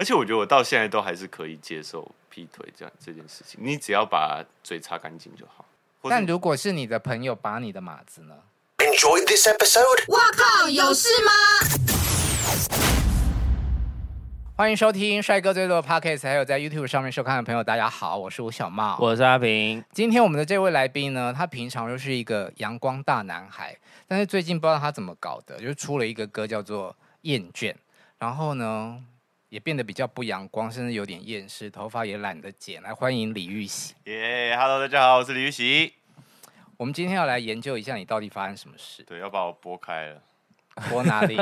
[0.00, 5.64] 而且我觉得我到现在都还是可以接受劈腿这样这件事情，你只要把嘴擦干净就好。
[6.04, 8.36] 但如果是你的朋友把你的马子呢
[8.76, 10.12] ？Enjoy this episode。
[10.12, 11.32] 哇靠，有事吗？
[14.54, 19.84] 欢迎收听帅哥最多的 Podcast，还有在 YouTube 上面收看的朋友，大家好，我是吴小茂，我是阿平。
[19.90, 23.76] 今天我们的这位来宾呢，他平常就是一个阳光大男孩，
[24.06, 26.92] 但是最近不知道他怎么搞的，就出了一个歌叫做
[27.22, 27.72] 《厌倦》，
[28.20, 29.02] 然后呢，
[29.50, 32.82] 也变得比较不阳光，甚至有点厌世，头发也懒得剪。
[32.82, 33.94] 来欢迎李玉玺。
[34.04, 35.94] 耶、yeah，Hello，大家好，我是李玉玺。
[36.76, 39.02] 我们今天要来研究一下你到底发生什么事。
[39.04, 40.20] 对，要把我拨开了。
[40.90, 41.34] 拨哪里？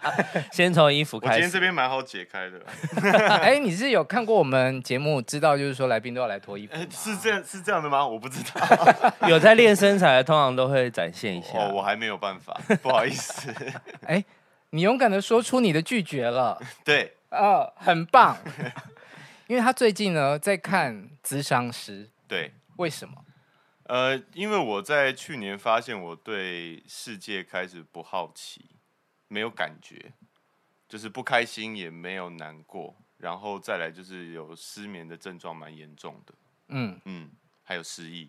[0.50, 1.32] 先从衣服开始。
[1.32, 2.58] 我今天这边蛮好解开的。
[3.38, 6.88] 哎、欸，你是有看过我们节目，知道就是说来宾都要来脱衣服、欸？
[6.90, 8.04] 是这样是这样的吗？
[8.06, 8.66] 我不知道。
[9.28, 11.58] 有在练身材的，通常都会展现一下。
[11.58, 13.52] 哦，我还没有办法，不好意思。
[14.06, 14.24] 哎、欸，
[14.70, 16.58] 你勇敢的说出你的拒绝了。
[16.82, 18.36] 对，哦，很棒。
[19.46, 22.10] 因为他最近呢在看咨商师。
[22.28, 23.24] 对，为什么？
[23.84, 28.76] 呃，因为我在去年发现我对世界开始不好奇。
[29.32, 30.12] 没有感觉，
[30.88, 36.34] 就是不开心，也没有难过，然后再来就是有失眠的症状，蛮严重的。
[36.66, 37.30] 嗯嗯，
[37.62, 38.28] 还有失忆。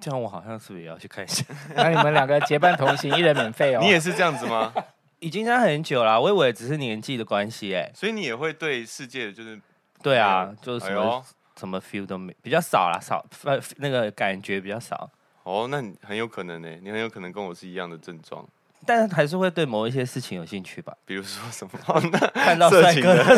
[0.00, 1.44] 这样我好像是不是也要去看一下？
[1.74, 3.80] 那你们两个结伴同行，一人免费哦。
[3.82, 4.72] 你也是这样子吗？
[5.20, 7.90] 已经这样很久了，我以为只是年纪的关系哎。
[7.94, 9.60] 所以你也会对世界就是？
[10.02, 11.22] 对啊，就是什么、哎、
[11.58, 15.10] 什么 feel 都没，比较少啦，少呃那个感觉比较少。
[15.42, 18.46] 哦，那你很有可能呢，你很有可能跟我是一样的症状。
[18.86, 21.70] 但是还是会对某一些事情有兴趣吧，比如说什么？
[22.32, 23.24] 看到帅哥的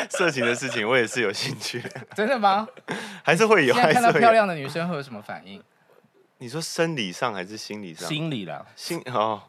[0.08, 1.82] 色情的事情，我也是有兴趣。
[2.16, 2.66] 真的吗？
[3.22, 3.74] 还是会有？
[3.74, 5.62] 现在看到漂亮的女生会有什么反应？
[6.38, 8.08] 你说生理上还是心理上？
[8.08, 9.42] 心理啦，心哦。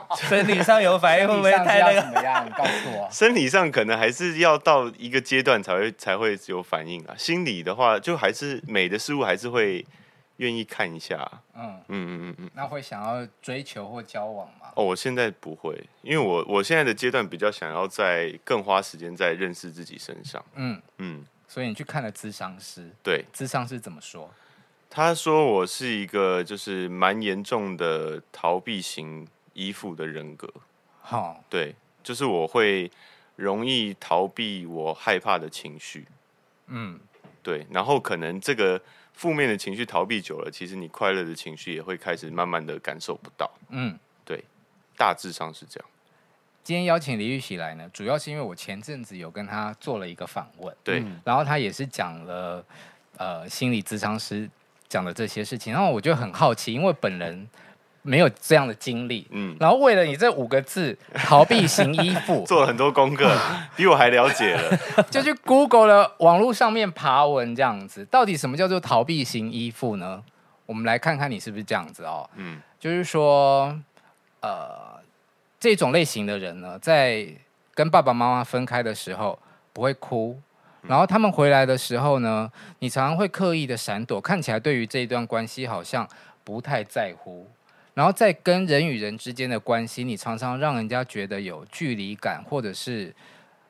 [0.16, 2.00] 生理上有反应会不会太那个？
[2.02, 2.44] 怎么样？
[2.46, 3.08] 你告诉我。
[3.10, 7.14] 身体上可能还是要到一个阶段才会才会有反应啊。
[7.16, 9.84] 心理的话，就还是美的事物还是会。
[10.38, 14.72] 愿意看一下，嗯嗯嗯嗯嗯，那会想要追求或交往吗？
[14.74, 24.28] 哦，我现在不会，因为我我现在的阶段比较想要在更花时间在认识自己身上，嗯嗯，所以你去看了智商师，对，智商师怎么说？
[24.90, 29.24] 他说我是一个就是蛮严重的逃避型
[29.54, 30.52] 依附的人格，
[31.00, 32.90] 好、哦，对，就是我会
[33.36, 36.06] 容易逃避我害怕的情绪，
[36.66, 37.00] 嗯，
[37.42, 38.80] 对，然后可能这个。
[39.14, 43.48] 负面的情绪逃避久了，其实你快乐的情绪也会开始慢慢的感受不到。
[43.68, 44.42] 嗯，对，
[44.96, 45.88] 大致上是这样。
[46.64, 52.64] 今天邀请李玉玺来呢，主要是因为我前阵子有跟他做了一个访问，对、嗯，然后他也是讲了
[53.18, 54.48] 呃心理咨商师
[54.88, 57.46] 讲的这些事情，然后我就很好奇，因为本人。
[58.02, 63.32] 没有这样的经历，嗯，然后为了你这五个字“逃避型依附”， 做了很多功课，
[63.76, 70.22] 比我还了解了，就去 Google 了网络上面爬文这样子，到底什么叫做逃避型依附呢？
[70.66, 73.78] 我们来看看你是不是这样子哦，嗯，就是说，
[74.40, 74.98] 呃，
[75.60, 77.26] 这种类型的人呢，在
[77.74, 79.38] 跟爸爸妈妈分开的时候
[79.72, 80.40] 不会哭，
[80.82, 86.08] 然后他们回来的时候呢，你常常会刻意的闪躲，看起来对于这一段关系好像
[86.42, 87.46] 不太在乎。
[87.94, 93.14] 然后在跟人与人之间的关系，你常常让人家觉得有距离感，或者是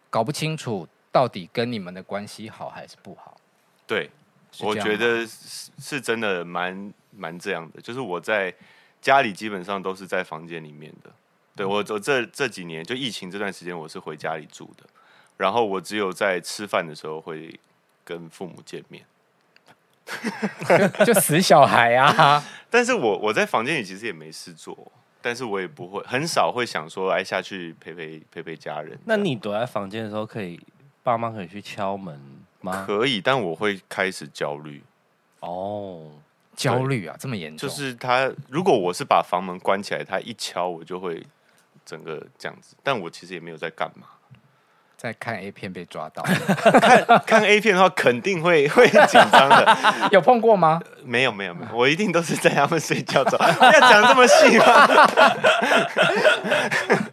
[0.08, 3.36] 搞不清楚到底跟你们的关系好还是不好。
[3.86, 4.08] 对，
[4.60, 7.80] 我觉得是真的蛮蛮这样的。
[7.80, 8.54] 就是我在
[9.00, 11.10] 家里基本上都是在房间里面的。
[11.56, 14.84] 对，我我这这几年就疫情这段时间，我是回家里住的。
[15.36, 17.58] 然后我只有在吃饭的时候会
[18.04, 19.04] 跟父母见面。
[21.06, 22.42] 就，死小孩啊！
[22.68, 24.76] 但是我我在房间里其实也没事做，
[25.20, 28.98] 但是我也不会很少会想说来下去陪陪陪陪家人。
[29.04, 30.60] 那你躲在房间的时候，可以
[31.02, 32.20] 爸妈可以去敲门
[32.60, 32.84] 吗？
[32.86, 34.82] 可以，但我会开始焦虑。
[35.40, 36.10] 哦，
[36.56, 37.68] 焦虑啊，这么严重？
[37.68, 41.24] 就是他如果我是把房门关起来，他一敲我就会
[41.84, 44.06] 整个这样子，但我其实也没有在干嘛。
[45.02, 49.76] 在看 A 片被抓到，看看 A 片的话肯定会会紧张的。
[50.12, 50.80] 有碰过吗？
[51.04, 53.36] 没有没有没有，我一定都是在他们睡觉中。
[53.36, 54.86] 要讲这么细吗？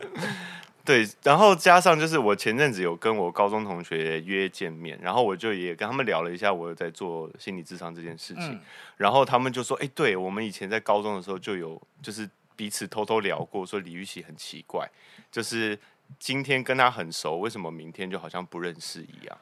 [0.86, 8.60] 对，然后加上就是我前阵子有跟我高中同学约见面，然后我就也跟他们聊了一下我在做心理智商这件事情，嗯、
[8.98, 14.88] 然后他们就说：“哎，对我们以前在高中的时候就有就是彼此偷偷聊过，说李玉玺很奇怪，
[15.32, 15.76] 就是。”
[16.18, 19.38] 今天跟他很熟，为什么明天就好像不认识一样？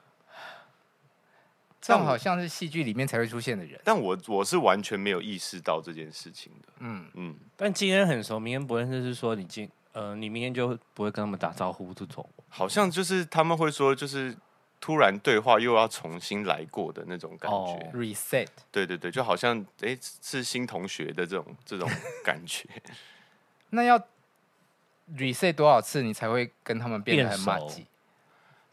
[1.79, 3.79] 这样好像是戏剧里面才会出现的人。
[3.83, 6.67] 但我我是完全没有意识到这件事情的。
[6.79, 7.35] 嗯嗯。
[7.55, 12.27] 但今天很熟，明天不认识，是说你今呃，你明天就不会跟他们打招呼这种？
[12.49, 14.35] 好像就是他们会说，就是
[14.79, 17.57] 突然对话又要重新来过的那种感觉。
[17.57, 18.47] Oh, reset。
[18.71, 21.89] 对对对，就好像哎、欸、是新同学的这种这种
[22.23, 22.69] 感觉。
[23.71, 23.99] 那要
[25.15, 27.85] reset 多少次你才会跟他们变得很麻吉？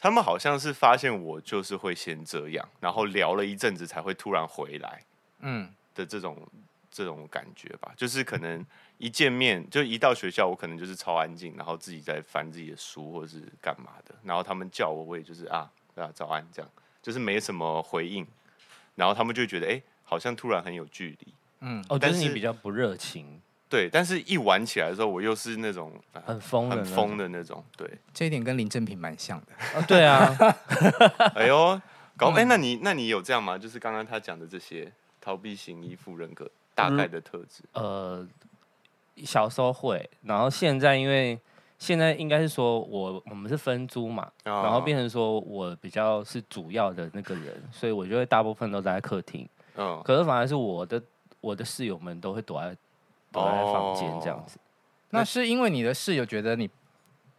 [0.01, 5.03] 他们好像是发现我就是会先这样，然后聊了一阵子才会突然回来，
[5.41, 7.93] 嗯的这种、嗯、这种感觉吧。
[7.97, 8.65] 就是可能
[8.99, 14.15] 一见面就一到学校，我可能就是超安静，然后自己在翻自己的书或者是干嘛的。
[14.25, 16.71] 然后他们叫我，我也就是啊啊早安这样，
[17.01, 18.27] 就是没什么回应。
[18.97, 21.35] 然后他们就觉得哎、欸，好像突然很有距离。
[21.61, 23.41] 嗯，哦，但是你比较不热情。
[23.75, 25.93] 对，但是一玩起来的时候，我又是那种
[26.25, 27.65] 很疯、很疯的那种。
[27.77, 29.47] 对， 这一点跟林正平蛮像的。
[29.75, 30.33] 哦、对啊，
[31.35, 31.81] 哎呦，
[32.17, 33.59] 搞哎、欸，那你那你有这样吗？
[33.59, 37.85] 就是刚刚他讲的这些逃避型依附人格大概的特质、嗯。
[37.85, 38.29] 呃，
[39.25, 41.37] 小时候会，然后现在因为
[41.77, 49.49] 现在应该是说我我们是分租嘛，哦、然后变成说我比较是主要的那个人，所以我就会大部分都在客厅。
[49.75, 51.03] 嗯、哦，可是反而是我的
[51.41, 52.77] 我的室友们都会躲在。
[53.35, 54.59] 躲在房间这样子，
[55.11, 56.71] 那是因为你的室友觉得你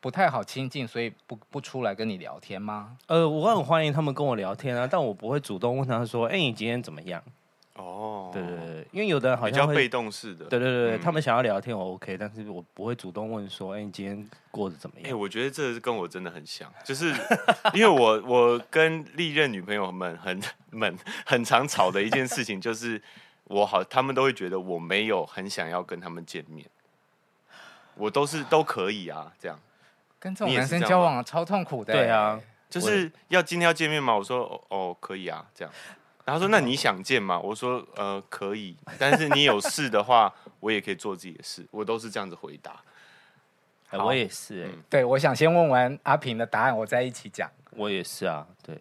[0.01, 2.97] 不太好亲近，所以不不出来跟你聊天吗？
[3.07, 7.24] 呃，我很欢迎他们跟我聊天啊，但我不会主动问他说：“哎、欸，你今天怎么样？”
[7.75, 17.13] 哦，对对对，因为有的人好像比较被动式的，对对对，嗯、他们想要聊天我 OK，但是我不会主动问说：“哎、欸，你今天过得怎么样？”哎、欸，我觉得这是跟我真的很像，就是
[17.74, 20.39] 因为我我跟历任女朋友们很
[20.71, 20.95] 们
[21.25, 23.01] 很常吵的一件事情就是。
[23.45, 26.68] 我好，他们都会觉得我没有很想要跟他们见面，
[27.95, 29.59] 我都是都可以啊，这样。
[30.19, 31.94] 跟这种男生交往超痛苦的。
[31.94, 32.39] 对啊，
[32.69, 34.15] 就是要今天要见面吗？
[34.15, 35.74] 我说哦，哦，可以啊，这样。
[36.24, 37.39] 然后说那你想见吗？
[37.39, 41.63] 我说呃可以，但是你有事的话，我也可以做自己的事。
[41.69, 42.81] 我都是这样子回答。
[43.92, 47.50] 我也是、欸，嗯、对，我想先问完阿平的答案，我再一起讲。
[47.69, 48.77] 我也是啊，对。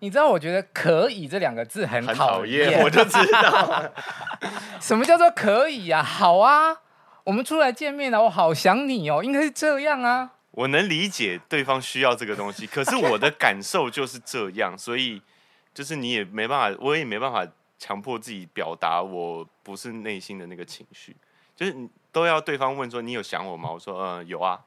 [0.00, 3.90] 你知道，我觉得“可以”这两个字很讨厌，我就知道。
[4.80, 6.02] 什么叫做可以呀、啊？
[6.02, 6.82] 好啊，
[7.24, 10.32] 我们出来见面了，我好想你哦，应该是这样啊。
[10.50, 15.22] 我能理解对方需要这个东西，可是我的感受就是这样，所以
[15.72, 17.46] 就是你也没办法，我也没办法
[17.78, 21.16] 强迫自己表达我不是内心的那个情绪，
[21.54, 21.74] 就是
[22.12, 23.70] 都要对方问说你有想我吗？
[23.70, 24.60] 我说嗯、呃，有啊。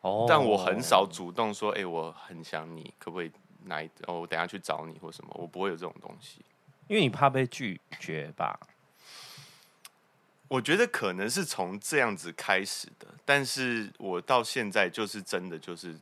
[0.00, 3.30] 哦，但我很少主动说，哎、欸，我很想你，可不可以？
[3.66, 6.44] 哪一哦，我等下去找你或什么，我不会有这种东西，
[6.88, 8.58] 因为你怕被拒绝吧？
[10.48, 15.98] 我觉得可能是从这样子开始的，但是我到现在就是真的就是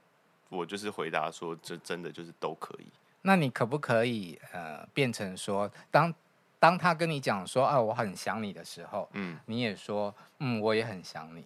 [0.48, 2.86] 我就是回答说，这真的就是都可以。
[3.22, 6.12] 那你可不可以呃变成说，当
[6.58, 11.44] 当他跟你讲说啊我很想你的时候，嗯，你也说嗯我也很想你，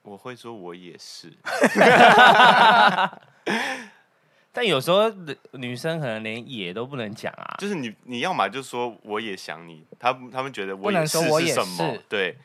[0.00, 1.30] 我会说我也是。
[4.58, 5.08] 但有时候
[5.52, 11.96] 女生可能连也都不能讲啊，就是你你要么就说我也想你，他他们觉得我也是是什么？
[12.08, 12.36] 对，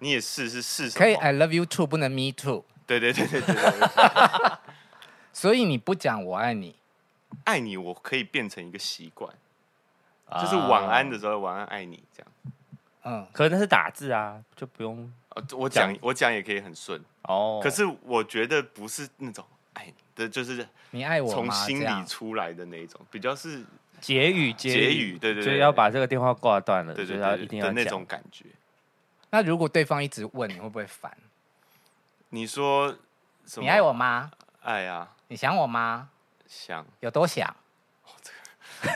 [0.00, 1.02] 你也是是是什么？
[1.02, 2.66] 可以 I love you too，不能 me too。
[2.86, 4.52] 对对对对对，对。
[5.32, 6.76] 所以你不讲我爱你，
[7.44, 9.32] 爱你我可以变成一个习惯，
[10.42, 12.32] 就是晚安的时候晚安爱你这样。
[13.04, 15.10] 嗯，可能那是打字啊，就不用。
[15.52, 19.42] 我讲我讲也可以很顺哦，可是我觉得不是那种。
[19.72, 23.64] 爱你的就是你爱我从心里出来的那一种，比较是
[24.00, 28.44] 结语结语，对对对，就要把这个电话挂断了，对对对，一定要那种感觉。
[29.30, 31.16] 那如果对方一直问，你会不会烦？
[32.30, 32.96] 你说
[33.56, 34.30] 你爱我吗？
[34.62, 35.08] 爱啊。
[35.28, 36.10] 你想我吗？
[36.46, 36.86] 想。
[37.00, 37.48] 有多想？
[38.04, 38.30] 哦，这
[38.88, 38.92] 个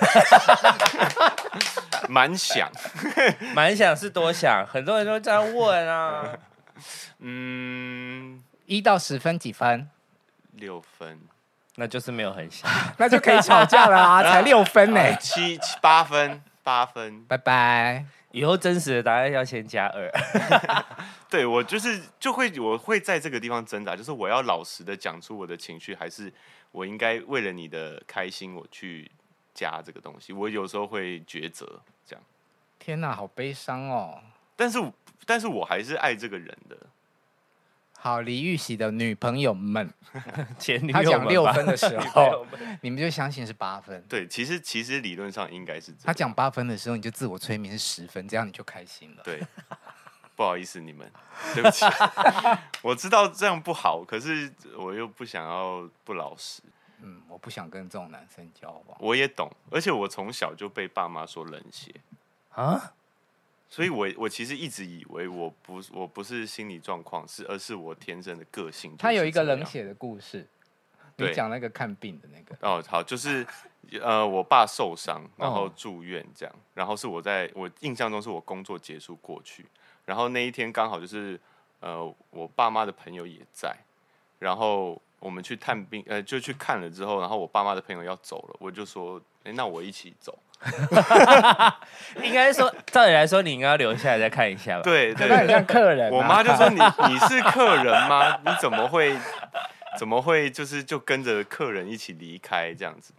[2.12, 2.70] 蛮想，
[3.54, 6.38] 蛮想是多想，很多人都这样问啊。
[7.20, 9.88] 嗯，一到十分几分？
[10.56, 11.20] 六分，
[11.76, 14.22] 那就是没有很想， 那就可以吵架了啊！
[14.30, 18.04] 才六分呢，七七八分，八分，拜拜。
[18.32, 20.12] 以后真实的答案要先加二。
[21.30, 26.30] 对，我就是就会我会在这个地方挣扎，就是我要老实的讲出我的情绪，还是
[26.70, 29.10] 我应该为了你的开心我去
[29.54, 30.34] 加这个东西？
[30.34, 32.22] 我有时候会抉择这样。
[32.78, 34.20] 天哪，好悲伤哦！
[34.54, 34.78] 但是
[35.24, 36.76] 但是我还是爱这个人的。
[37.98, 39.92] 好，李玉玺的女朋友们，
[40.58, 42.46] 前女友他讲六分的时候，
[42.82, 44.00] 你们就相信是八分。
[44.08, 46.02] 对，其实其实理论上应该是这样。
[46.04, 49.22] 他讲八分的时候，你就自我催眠是十分，这样你就开心了。
[49.24, 49.42] 对，
[50.36, 51.10] 不好意思，你们，
[51.54, 51.84] 对不起，
[52.82, 56.62] 我知道这样不好，可是我又不想要不老实。
[57.02, 58.96] 嗯，我不想跟这种男生交往。
[59.00, 61.94] 我也懂，而且我从小就被爸妈说冷血
[62.50, 62.92] 啊。
[63.68, 68.96] 所以我我其实一直以为我不我不是心理状况，是而是我天生的个性。
[68.96, 70.46] 他有一个冷血的故事，
[71.16, 73.44] 你讲那个看病的那个哦，好，就是
[74.00, 79.66] 呃，我爸受伤，然后住院这样，然后是我在我印象中是我工作结束过去，
[80.04, 81.38] 然后那一天刚好就是
[81.80, 83.76] 呃，我爸妈的朋友也在，
[84.38, 90.38] 然后我们去探病，呃，就去看了之后，然后我爸妈的朋友要走了，我就说，哎，那我一起走。
[92.22, 94.82] 应该说，照理来说，你应该要留下来再看一下吧。
[94.82, 96.16] 对， 对，很像客人、啊。
[96.16, 96.76] 我妈就说你
[97.08, 98.38] ：“你 你是客人吗？
[98.44, 99.16] 你怎么会
[99.98, 103.12] 怎么会就是就跟着客人一起离开这样子？”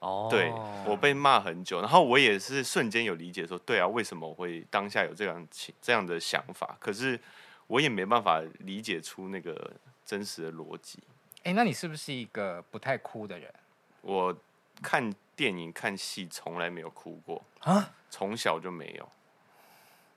[0.00, 0.50] 哦，对，
[0.86, 5.46] 我被骂很久，然后我也是瞬间有理解说：“对啊，为什么我会当下有这样
[5.80, 7.20] 这样的想法？”可是
[7.66, 9.70] 我也没办法理解出那个
[10.04, 10.98] 真实的逻辑。
[11.44, 13.52] 哎，那你是不是一个不太哭的人？
[14.00, 14.34] 我
[14.82, 15.12] 看。
[15.40, 19.08] 电影看戏从来没有哭过啊，从小就没有。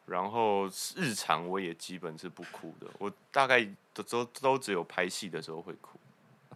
[0.06, 0.66] 然后
[0.98, 5.98] 日常我也基本是不哭的，我大概都都都只有拍戏的时候会哭。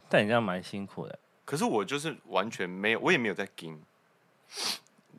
[0.10, 1.18] 但你这样蛮辛苦的。
[1.46, 3.82] 可是我就是完全没有，我也没有在惊。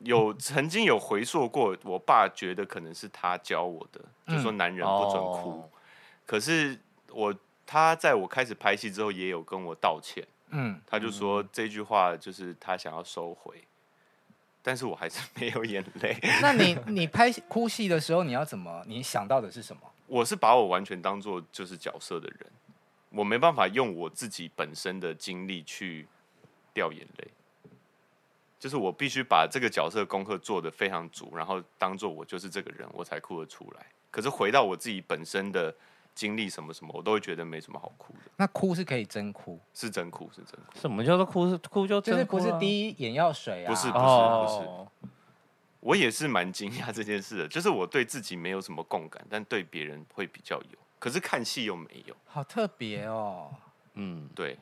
[0.03, 5.49] 有曾经有回溯过，我爸觉得可能是他教我的，嗯、就说男人不准哭。
[5.53, 5.69] 哦、
[6.27, 6.79] 可是
[7.09, 10.23] 我他在我开始拍戏之后，也有跟我道歉。
[10.51, 13.63] 嗯，他就说这句话就是他想要收回，
[14.63, 16.17] 但是我还是没有眼泪。
[16.41, 18.83] 那你你拍哭戏的时候，你要怎么？
[18.87, 19.81] 你想到的是什么？
[20.07, 22.51] 我是把我完全当做就是角色的人，
[23.09, 26.07] 我没办法用我自己本身的经历去
[26.73, 27.27] 掉眼泪，
[28.59, 33.85] 就是我必须把这个角色功课做得非常足，然后当做我就是这个人，我才哭得出来。
[34.09, 35.75] 可是回到我自己本身的。
[36.15, 38.31] 经历什么什么，我都会觉得没什么好哭的。
[38.35, 40.79] 那哭是可以真哭，是真哭，是真哭。
[40.79, 41.49] 什么叫做哭？
[41.49, 42.39] 是哭就真哭？
[42.39, 43.69] 就是不是滴眼药水啊？
[43.69, 45.09] 不是，不是，不是。
[45.79, 50.77] 我也是蛮惊讶这件事的，就是我对自己没有什么共感，但对别人会比较有。
[50.99, 53.49] 可是看戏又没有，好特别哦。
[53.93, 54.57] 嗯，对，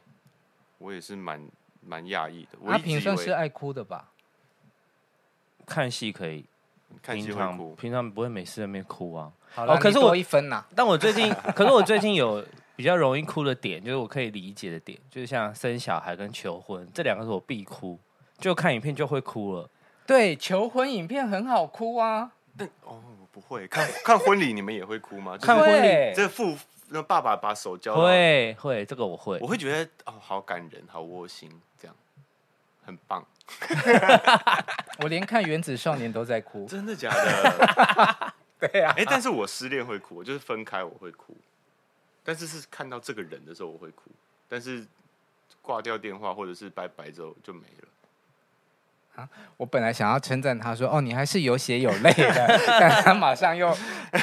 [0.78, 1.44] 我也是蛮
[1.82, 2.72] 蛮讶异的。
[2.72, 4.12] 阿平算是爱哭的吧？
[5.66, 6.46] 看戏可以。
[7.02, 9.32] 看戏会哭，平常不会每次在那边哭啊。
[9.54, 10.64] 好了，可是我一分呐。
[10.76, 12.44] 但我最近， 可是我最近有
[12.76, 18.00] 比较容易哭的点，就是我可以理解的点，就是像生小孩跟求婚这两个是我必哭，
[18.38, 19.70] 就看影片就会哭了。
[20.06, 22.32] 对，求婚影片很好哭啊。
[22.58, 23.02] 但哦，
[23.32, 25.38] 不会看 看婚礼，你们也会哭吗？
[25.38, 26.58] 看婚礼，这父
[26.90, 31.96] 那爸爸把手交会会，这个我会，我会觉得哦，好感人，好窝心，这样
[32.86, 33.26] 很棒。
[35.04, 38.34] 我连看《原子少年》都在哭，真的假的？
[38.60, 38.94] 对呀、啊。
[38.98, 41.36] 哎、欸，但是我失恋会哭，就是分开我会哭，
[42.24, 44.12] 但是是看到这个人的时候我会哭，
[44.50, 44.86] 但是
[45.62, 47.88] 挂掉电话或者是拜拜之后就没了。
[49.18, 52.48] 啊，我本来想要称赞他说：“哦，你还是有血有泪的。
[52.80, 53.68] ”但他马上又、
[54.12, 54.22] 嗯、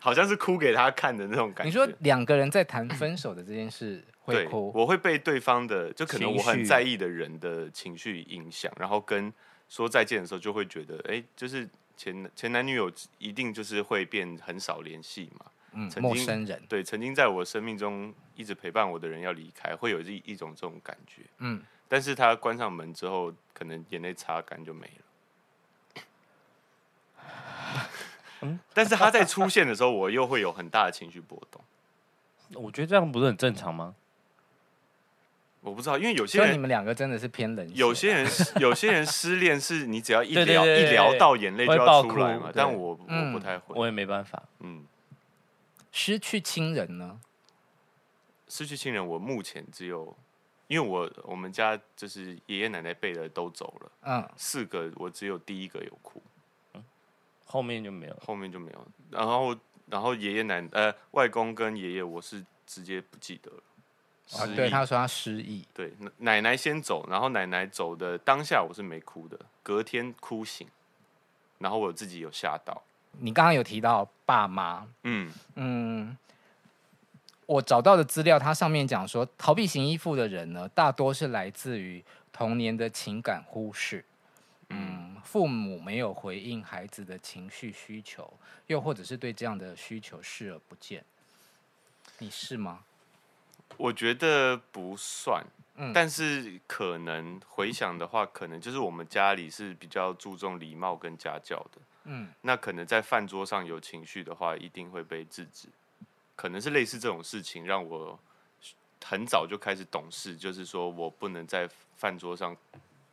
[0.00, 1.64] 好像是哭给他看的那种感觉。
[1.64, 4.04] 你说两个人在谈分手的这件事。
[4.24, 9.32] 会哭，我会被对方的，就可能我很在意的人的情绪影响，然后跟
[9.68, 15.46] 说再见的时候，就会觉得，哎，就是前前男女友一定就是会变很少联系嘛。
[15.72, 16.62] 嗯，陌生人。
[16.68, 21.22] 对，曾经在我生命中一直陪伴我的人要离开，会有一一种这种感觉。
[21.38, 21.60] 嗯，
[21.92, 26.02] 但是他关上门之后，可能眼泪擦干就没了。
[28.40, 31.60] 嗯，但是他在出现的时候，我又会有很大的情绪波动。
[32.54, 33.94] 我觉得这样不是很正常吗？
[35.60, 37.74] 我不知道，因为有些人你们两个真的是偏冷。
[37.74, 38.26] 有些人
[38.58, 44.42] 有些人失恋是你只要一聊一聊到眼泪就要出来嘛，但我我不太会，我也没办法。
[44.60, 44.86] 嗯，
[45.92, 47.20] 失去亲人呢？
[48.48, 50.16] 失去亲人，我目前只有，
[50.72, 56.22] 因为我我们家就是爷爷奶奶辈的都走了，嗯，四个我只有第一个有哭，
[56.72, 56.82] 嗯，
[57.44, 58.86] 后面就没有，后面就没有。
[59.10, 59.54] 然后
[59.86, 63.62] 然后爷爷奶呃外公跟爷爷我是直接不记得了。
[64.38, 65.62] 啊，对，他说他失忆。
[65.74, 70.66] 对，奶奶先走，然后奶奶走的当下我是没哭的，隔天哭醒，
[71.58, 72.82] 然后我自己有吓到。
[73.18, 76.16] 你刚刚有提到爸妈，嗯嗯，
[77.46, 84.04] 我找到的资料，它上面讲说，逃避型依附的人呢，大多是来自于童年的情感忽视，
[84.70, 88.32] 嗯，父母没有回应孩子的情绪需求，
[88.68, 91.04] 又或者是对这样的需求视而不见。
[92.18, 92.84] 你是吗？
[93.76, 95.44] 我觉得不算，
[95.76, 105.68] 嗯，但是可能回想的话，可能就是我们家里是比较注重礼貌跟家教的，嗯，那可能在饭桌上有情绪的话，一定会被制止，
[106.34, 108.18] 可能是类似这种事情，让我
[109.04, 112.56] 很早就开始懂事，就是说我不能在饭桌上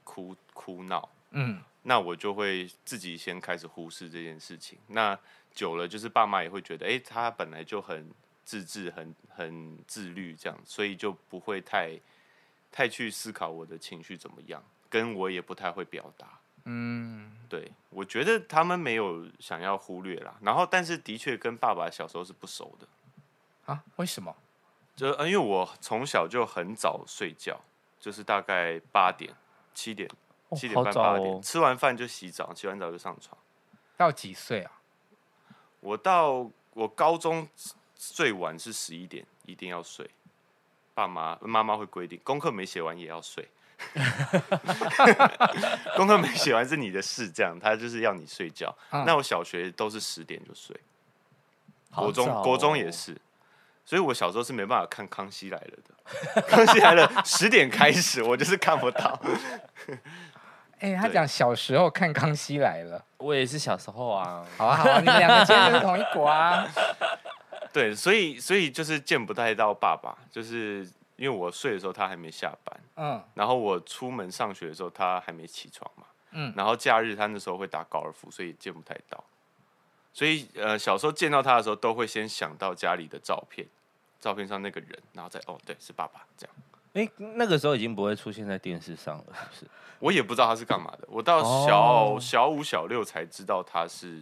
[0.04, 4.78] 哭哭闹，嗯，那我就会自己先开始忽视这件事情。
[4.88, 5.18] 那
[5.52, 8.10] 久了，就是爸妈也会觉得，哎、欸，他本来就很
[8.44, 12.00] 自制、很很自律，这样，所以就不会太
[12.72, 16.40] 太去思考我的情绪怎么样，跟我也不太会表达。
[16.66, 20.38] 嗯，对，我觉得他们没有想要忽略啦。
[20.42, 22.88] 然后，但是的确跟爸爸小时候是不熟的。
[23.70, 23.84] 啊？
[23.98, 24.36] 为什么？
[24.96, 27.60] 就因为我从小就很早睡觉，
[28.00, 29.34] 就是大概八点、
[29.74, 30.10] 七点、
[30.56, 33.38] 七点半、八点，吃完饭就洗澡，洗完澡就上床。
[33.96, 34.72] 到几岁啊？
[35.80, 37.48] 我到我高中
[37.96, 40.10] 最晚是十一点，一定要睡。
[40.94, 43.48] 爸妈妈妈会规定，功课没写完也要睡。
[45.96, 48.76] 功课没写完是你的事，这样他就是要你睡觉。
[48.90, 50.78] 嗯、那我小学都是十点就睡，
[51.96, 53.18] 国中、哦、国中也是，
[53.90, 55.66] 所以我小时候是没办法看《康熙来了》
[56.36, 59.20] 的，《康熙来了》十点开始，我就是看不到。
[60.78, 64.46] 哎、欸，他讲小时候看《康熙来了》， 我也是小时候啊。
[64.60, 66.68] 好啊，好啊，你们两个今天是同一国啊。
[67.74, 70.88] 对，所以所以就是见不太到爸爸，就是。
[71.16, 79.22] 因为我睡的时候他还没下班，嗯，然后我出门上学的时候他还没起床嘛，嗯，然后假日他那时候会打高尔夫，所以见不太到，
[80.14, 83.68] 所以呃小时候见到他的时候都会先想到家里的照片，
[84.20, 86.56] 照片上那个人，然后再哦对是爸爸这样，
[86.94, 89.72] 哎那个时候已经不会出现在电视上了，是不是？
[90.00, 94.22] 我也不知道他是干嘛的，我到小、哦、小五小六才知道他是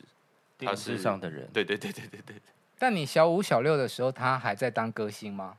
[0.57, 2.35] 电视上的人，对对对对对对。
[2.79, 5.57] 但你小五小六的时候他还在当歌星吗？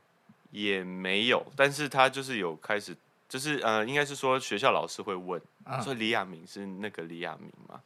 [0.51, 2.95] 也没有，但是他就是有开始，
[3.27, 7.81] 就是呃，应该是说学校老师会问，嗯、说李亚明是那个李亚明吗？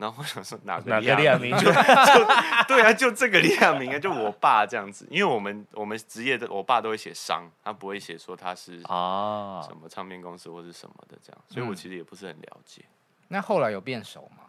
[0.00, 1.54] 然后我想说哪个李亚明？
[1.60, 1.74] 就就
[2.66, 12.82] 对啊，就这个李亚明啊，就我爸这样子，因为我们我们职业的，我爸都会写商，他不会写说他是啊什么唱片公司或是什么的这样，所以我其实也不是很了解。
[12.86, 14.44] 嗯、那后来有变熟吗？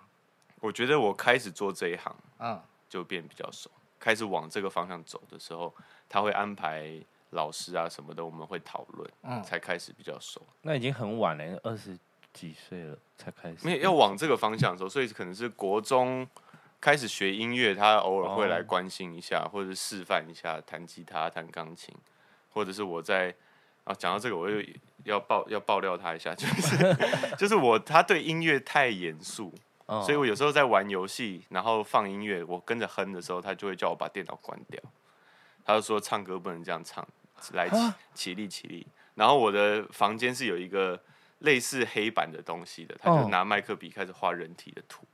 [0.62, 5.76] 我觉得我开始做这一行，嗯，就变比较熟，开始往这个方向走的时候，
[6.08, 6.90] 他会安排。
[7.34, 10.46] 老师啊什么的，我们会讨论，嗯，才开始比较熟。
[10.64, 11.98] 那已经很晚了，二十
[12.34, 13.58] 几岁了才开始。
[13.66, 16.28] 没有要往这个方向走，所以可能是国中
[16.80, 21.94] 开始学音乐，他偶尔会来关心一下，哦、或者是示范一下弹吉他、弹钢琴，
[22.50, 23.34] 或者是我在
[23.84, 24.64] 啊讲到这个，我又
[25.04, 26.98] 要爆要爆料他一下， 就是
[27.38, 29.54] 就是我他对音乐太严肃，
[29.86, 34.82] 哦、所以我有时候在玩游戏，然后放音乐，我跟着哼的时候，他就会叫我把电脑关掉，
[35.66, 37.08] 他就说唱歌不能这样唱。
[37.54, 37.76] 来起
[38.14, 41.02] 起立起立，然后我的房间是有一个
[41.42, 45.06] 类似黑板的东西的，他就拿麦克笔开始画人体的图，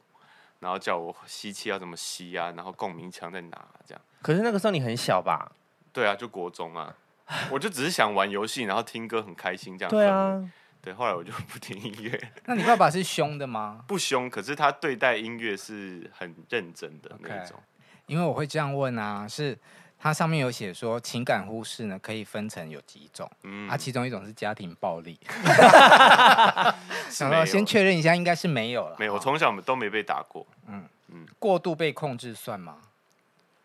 [0.60, 4.02] 然后叫我吸气要怎么吸啊，然后共鸣腔在哪这样。
[4.22, 5.52] 可是那个时候你很小吧？
[5.92, 6.96] 对啊，就国中啊，
[7.52, 9.90] 我就只是想玩游戏，然后听歌很开心这样。
[9.90, 12.32] 对啊，对，后来我就不听音乐。
[12.46, 13.84] 那你爸爸是凶的吗？
[13.88, 17.58] 不凶，可是他对待音乐是很认真的那种。
[17.58, 17.62] Okay.
[18.08, 19.58] 因为我会这样问啊，是。
[20.00, 25.20] 它上面有写说，情感忽视呢，可以分成有几种，嗯，啊，其中一种是家庭暴力。
[27.20, 28.96] 然后先确认一下，应该是没有了。
[29.00, 30.46] 没有，我从小都没被打过。
[30.68, 32.78] 嗯嗯，过度被控制算吗？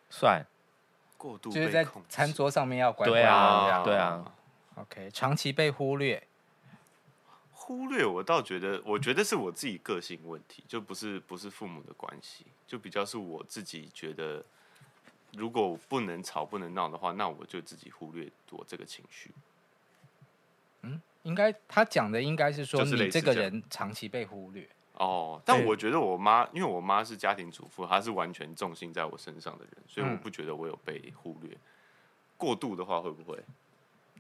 [0.08, 0.44] 算。
[1.18, 3.20] 过度就是在餐桌上面要乖乖。
[3.20, 4.24] 对啊，对啊。
[4.76, 6.26] OK，长期被忽略。
[7.52, 14.42] 忽略我倒觉得，我觉得是我自己个性问题，就不是不是父母的关系，就比较是我自己觉得。
[15.32, 19.30] 如果不能吵不能闹的话，那我就自己忽略我这个情绪。
[20.82, 24.68] 嗯，应该他讲的应该是说你这个人长期被忽略。
[24.94, 31.56] 哦，但我觉得我妈，因为我妈是家庭主妇，她是完全重心在我身上的人，所以我不觉得我有被忽略。
[32.36, 33.42] 过度的话会不会？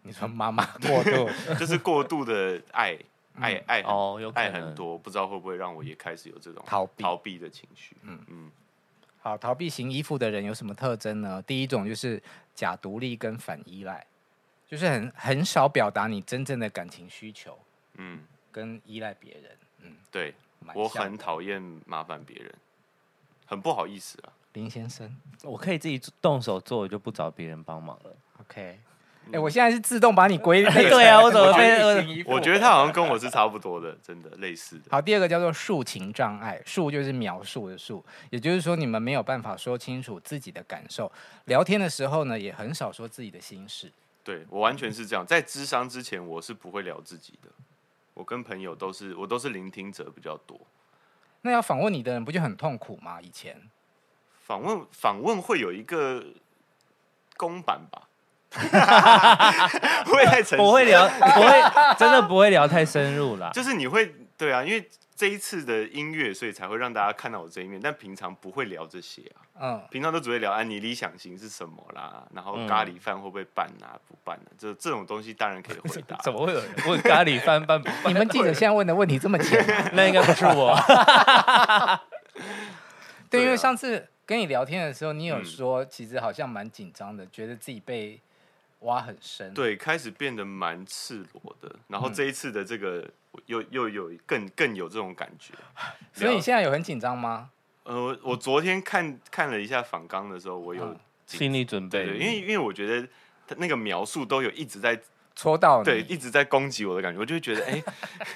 [0.02, 1.28] 你说妈妈过度，
[1.60, 2.98] 就是过度的爱
[3.34, 7.96] 爱爱哦，爱很多，不知道会不会让我也开始有这种逃避逃避的情绪。
[8.02, 8.50] 嗯嗯。
[9.22, 11.40] 好，逃避型依附的人有什么特征呢？
[11.42, 12.20] 第一种就是
[12.56, 14.04] 假独立跟反依赖，
[14.66, 17.56] 就是很很少表达你真正的感情需求，
[17.94, 20.34] 嗯，跟依赖别人，嗯，对，
[20.74, 22.52] 我很讨厌麻烦别人，
[23.46, 28.76] 很不好意思啊，林先生，我可以自己动手做，我就不找别人帮忙了，OK。
[29.28, 30.88] 哎、欸，我现在是自动把你归 类。
[30.90, 32.22] 对啊，我怎么被？
[32.26, 34.84] 我觉得他好像跟我是差不多的，真的类似的。
[34.90, 41.10] 好，第二个叫做述情障碍，述就是描述的述，也就是说你们没有办法说清楚自己的感受，
[41.46, 43.90] 聊天的时候呢，也很少说自己的心事。
[44.24, 47.48] 对，我完全是这样，在智商之前，我是不会聊自己的。
[48.14, 50.60] 我跟朋友都是，我都是聆听者比较多。
[51.40, 53.20] 那要访问你的人不就很痛苦吗？
[53.20, 53.60] 以前
[54.42, 56.24] 访问访问会有一个
[57.36, 58.08] 公版吧。
[60.04, 61.62] 不会太诚实，不会聊，不会
[61.98, 63.50] 真的不会聊太深入啦。
[63.52, 69.40] 就是你会对啊，因为这一次的音乐，所以才会让大家看到我这一面，但平常不会聊这些啊。
[69.60, 72.24] 嗯，平常都只会聊啊，你理想型是什么啦？
[72.34, 73.96] 然后咖喱饭会不会办啊？
[74.08, 74.48] 不办啊？
[74.58, 76.16] 这这种东西当然可以回答。
[76.22, 78.04] 怎么会有人问咖喱饭办不办？
[78.12, 80.76] 你们记者现在问的问题这么浅，那应该不是我。
[83.30, 88.20] 对，因为上次跟你聊天的时候，你有说其实好像蛮紧张的，觉得自己被。
[88.82, 91.74] 挖很深，对，开始变得蛮赤裸的。
[91.88, 93.08] 然后这一次的这个
[93.46, 95.54] 又又有更更有这种感觉。
[96.12, 97.50] 所以你现在有很紧张吗？
[97.84, 102.06] 呃，我昨天看看了一下访纲的时候，我有、嗯、心理准备。
[102.06, 103.08] 对，因为因为我觉得
[103.46, 105.00] 他那个描述都有一直在
[105.34, 107.84] 戳到你，对，一直在攻击我的感觉，我就会觉得哎， 欸、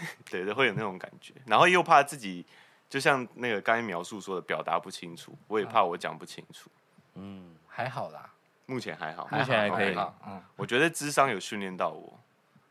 [0.30, 1.32] 对的，会有那种感觉。
[1.46, 2.44] 然后又怕自己
[2.88, 6.70] 就像那个刚才描述说的表达不清楚，我也怕我讲不清楚。
[7.14, 8.32] 嗯，还好啦。
[8.66, 9.94] 目前还好，目前还可以。
[10.26, 12.18] 嗯，我觉得智商有训练到我，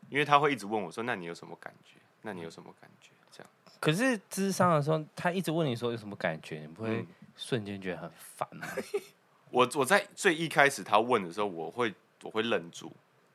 [0.08, 1.98] 因为他会一直问我说：“那你有什么感觉？
[2.22, 3.50] 那你有什么感觉？”这样。
[3.80, 7.06] 可是智商的时候，他一直问你说有什么感觉，你不会
[7.36, 8.66] 瞬间觉得很烦吗？
[9.50, 12.92] 我我在最一开始他问的时候，我会我会愣住，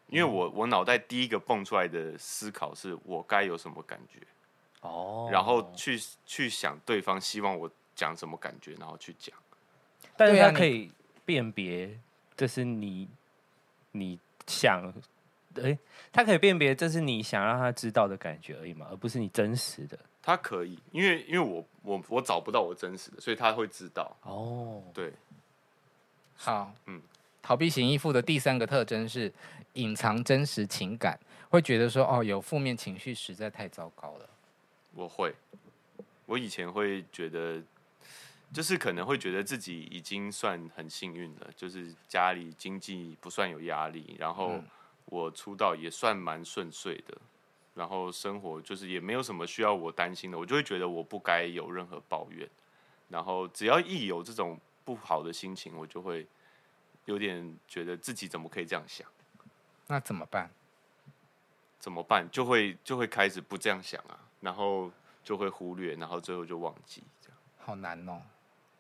[0.08, 4.19] 因为我我脑袋第一个蹦出来的思考是我该有什么感觉
[4.82, 9.36] 哦，然后去去想对方希望我讲什么感觉，然后去讲。
[10.17, 10.91] 但是他可以
[11.26, 12.00] 辨别。
[12.36, 13.08] 这是你，
[13.91, 14.94] 你想，
[15.56, 15.80] 哎、欸，
[16.12, 19.98] 他可以辨别这是你想让他知道的感觉而已嘛，而不是你真实的。
[20.22, 24.15] 他可以，因为因为我我我找不到我真实的，所以他会知道。
[24.24, 25.12] 哦，对，
[26.36, 27.02] 好，嗯，
[27.41, 29.32] 逃避型依附的第三个特征是
[29.74, 34.30] 隐藏真实情感，会觉得说哦，有负面情绪实在太糟糕了。
[34.94, 35.34] 我会，
[36.26, 37.62] 我以前会觉得。
[38.54, 44.62] 就是可能会觉得自己已经算很幸运了，就是家里经济不算有压力，然后
[45.06, 47.18] 我出道也算蛮顺遂的，
[47.74, 52.50] 然后生活就是也没有什么需要我担心的，我就会觉得我不该有任何抱怨，
[53.08, 56.28] 然后只要一有这种不好的心情，我就会
[57.06, 59.08] 有点觉得自己怎么可以这样想？
[59.88, 60.50] 那怎么办？
[61.80, 62.30] 怎么办？
[62.30, 64.92] 就会就会开始不这样想啊，然后
[65.24, 68.22] 就会忽略，然后最后就忘记，这样好难哦。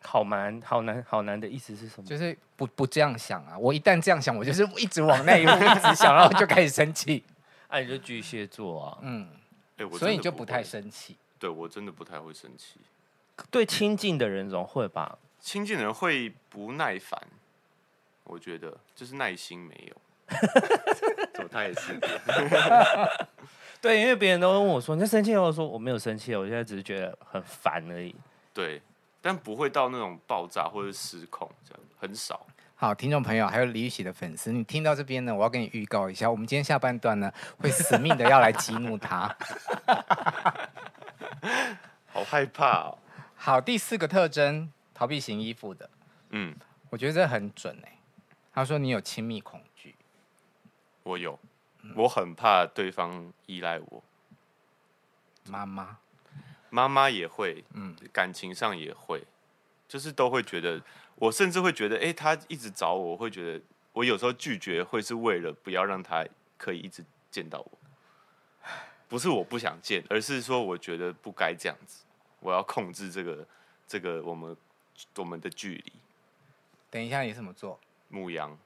[0.03, 2.07] 好难，好难，好难的意思是什么？
[2.07, 3.57] 就是不不这样想啊！
[3.57, 7.23] 我一旦这样想，我就是一直往那一步 一直想，然后就开始生气。
[7.67, 9.29] 哎、啊，你就巨蟹座啊，嗯，
[9.77, 11.15] 欸、所以你就不太生气。
[11.39, 12.79] 对，我真的不太会生气。
[13.49, 15.17] 对亲近的人总会吧？
[15.39, 17.19] 亲近的人会不耐烦，
[18.25, 19.95] 我觉得就是耐心没有。
[21.33, 21.99] 怎么他也是？
[23.81, 28.15] 对，因为别人都问我说：“你在生气？”我说：“我没有生气，我现在只是觉得很烦而已。”
[28.53, 28.81] 对。
[29.21, 32.47] 但不会到那种爆炸或者失控，这样很少。
[32.75, 39.25] 好，听众朋友，还有李玉玺的粉丝，你听到这边呢，我要跟你预告一下，我们今天下半段呢，会死命的要来激怒他。
[42.07, 42.97] 好害怕哦。
[43.35, 45.87] 好，第四个特征，逃避型依附的。
[46.31, 46.55] 嗯，
[46.89, 47.99] 我觉得这很准哎。
[48.53, 49.95] 他说你有亲密恐惧。
[51.03, 51.39] 我有，
[51.95, 54.03] 我很怕对方依赖我。
[55.47, 55.97] 妈妈。
[56.71, 59.21] 妈妈也会，嗯，感情上也会，
[59.89, 60.81] 就是都会觉得，
[61.15, 66.25] 我甚至会觉得，哎、欸，他一直找我，我会觉得，我有时候拒绝会是为了不要让他
[66.57, 67.71] 可以一直见到我，
[69.09, 72.05] 不是我不想见，而是说我觉得不该这样子，
[72.39, 73.45] 我要控制这个
[73.85, 74.55] 这个我们
[75.17, 75.93] 我们的距离。
[76.89, 77.77] 等一下，你怎么做？
[78.07, 78.57] 牧羊，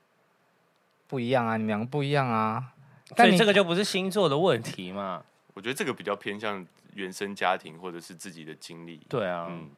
[1.08, 2.74] 不一样啊，你们两个不一样啊，
[3.16, 5.26] 但你这个就不是星座的问题嘛？
[5.56, 6.64] 我觉得这个比较偏向。
[6.96, 9.70] 原生家庭或者是自己的经历，对啊，嗯，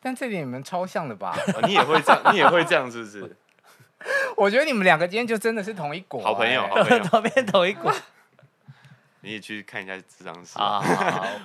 [0.00, 1.36] 但这点你们超像的吧？
[1.54, 3.36] 哦，你也会这样，你也会这样，是不是？
[4.36, 7.92] 我觉得你们两个今天就真的是同一国， 好朋友，好朋友，同边同一国。
[9.22, 10.82] 你也去看一下咨商师啊，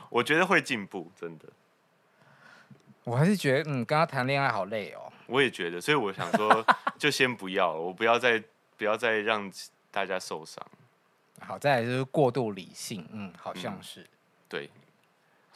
[0.10, 1.46] 我觉得会进步，真的。
[3.04, 5.12] 我还是觉得，嗯，跟他谈恋爱好累哦。
[5.28, 6.66] 我也觉得，所以我想说，
[6.98, 8.42] 就先不要了，我不要再
[8.78, 9.52] 不要再让
[9.92, 10.66] 大家受伤。
[11.42, 14.08] 好，再来就是过度理性，嗯，好像是，嗯，
[14.48, 14.70] 对。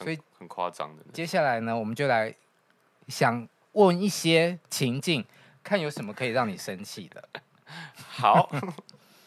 [0.02, 1.04] 所以很夸张的。
[1.12, 2.34] 接下来呢，我们就来
[3.08, 5.24] 想问一些情境，
[5.62, 7.28] 看有什么可以让你生气的。
[7.94, 8.50] 好，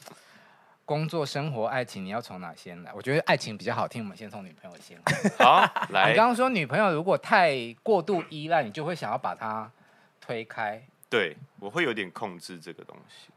[0.86, 2.92] 工作、生活、爱情，你要从哪先来？
[2.94, 5.00] 我觉得爱情比较好听，我们先从女朋友先。
[5.38, 6.10] 好， 来。
[6.10, 9.72] 你刚刚说女朋友如果太过度依赖，你就会想要把她
[10.20, 10.82] 推开。
[11.10, 13.30] 对，我会有点控制这个东西。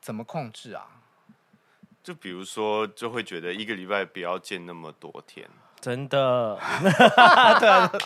[0.00, 1.02] 怎么控制啊？
[2.02, 5.48] 就比如说，就会觉得一个礼拜不要见那么多天。
[5.84, 6.58] 真的，
[7.60, 8.00] 对，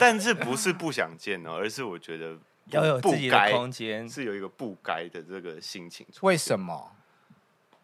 [0.00, 1.52] 但是不是不想见呢？
[1.52, 2.36] 而是我觉得
[2.70, 6.04] 要有自己的空间，是有一个不该的这个心情。
[6.22, 6.90] 为什么？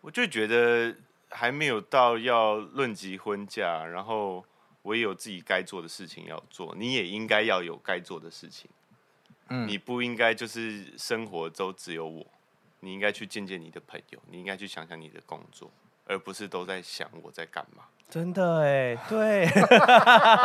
[0.01, 0.93] 我就觉得
[1.31, 4.45] 还没有到要论及婚嫁，然后
[4.83, 8.69] 我也有自己该做的事情要做，你也应该要有该做的事情。
[9.49, 12.27] 嗯，你不应该就是生活都只有我，
[12.81, 15.71] 你应该去见见你的朋友，你应该去想想你的工作，
[16.07, 17.85] 而不是都在想我在干嘛。
[18.09, 19.49] 真的哎，对，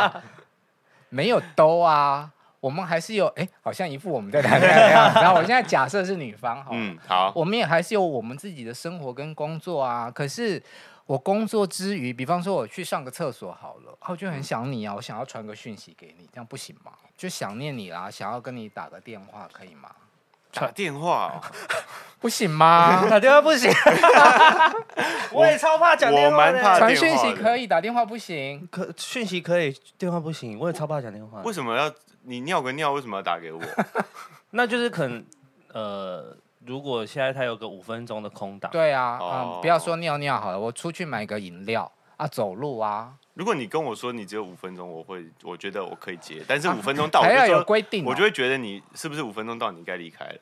[1.10, 2.32] 没有都啊。
[2.60, 5.20] 我们还是有哎，好像一副我们在谈恋爱的样子。
[5.20, 10.10] 然后我现在假设是女方，嗯，好，我们也还是有我们自己的生活跟工作啊。
[10.10, 10.60] 可是
[11.06, 16.90] 我工作之余，比方说我去上个厕所好了，我就很想你啊，我想要传个讯息给你，这样不行吗？
[17.16, 19.90] 就想念你啦，想要跟你打个电话，可以吗？
[20.52, 21.42] 打电话、哦、
[22.20, 23.06] 不行吗？
[23.10, 23.70] 打电话不行，
[25.32, 26.60] 我也超怕讲电话的。
[26.78, 28.66] 传讯息可以，打电话不行。
[28.70, 30.58] 可讯息可以，电话不行。
[30.58, 31.40] 我也超怕讲电话。
[31.42, 32.92] 为什么要你尿个尿？
[32.92, 33.60] 为什么要打给我？
[34.50, 35.24] 那就是可能
[35.72, 43.12] 呃，如果现在他有个五分钟的空档，对啊，哦、嗯，不要说尿尿好了，我出去买个饮料啊，走路啊。
[43.38, 50.40] 如果你跟我说你只有五分钟，我会我觉得我可以接，但是五分钟到，还要有规定，我就会觉得你是不是五分钟到你该离开了。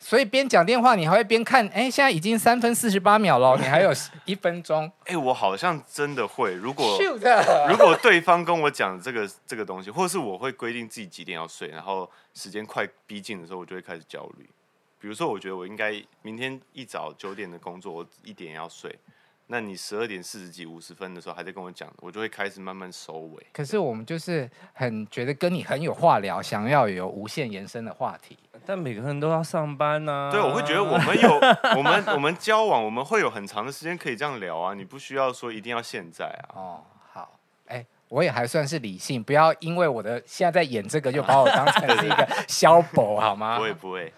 [0.00, 3.92] 所以边讲电话你还会边看，哎，现在已经三分四十八秒了，你还有
[4.24, 4.90] 一分钟。
[5.06, 6.98] 哎，我好像真的会，如果
[7.70, 14.50] 如果对方跟我讲这个这个东西，或是我会规定自己几点要睡，然后时间快逼近的时候，我就会开始焦虑。
[14.98, 18.98] 比如说，我觉得我应该明天一早九点的工作，我一点要睡。
[19.46, 23.46] 那你十二点四十几、五十分的时候还在跟我讲，我就会开始慢慢收尾。
[23.52, 28.38] 可是我们就是很觉得跟你很有话聊，想要有无限延伸的话题。
[28.64, 30.30] 但每个人都要上班呢、啊。
[30.32, 31.30] 对，我会觉得我们有
[31.76, 34.72] 我们我们交往，我们会有很长的时间可以这样聊啊。
[34.72, 36.48] 你不需要说一定要现在啊。
[36.54, 43.58] 哦，好，哎、欸，我也还算是理性，不要因为我的现在在演这个，就把我当成是一个 消博好吗？
[43.58, 44.10] 不会不会，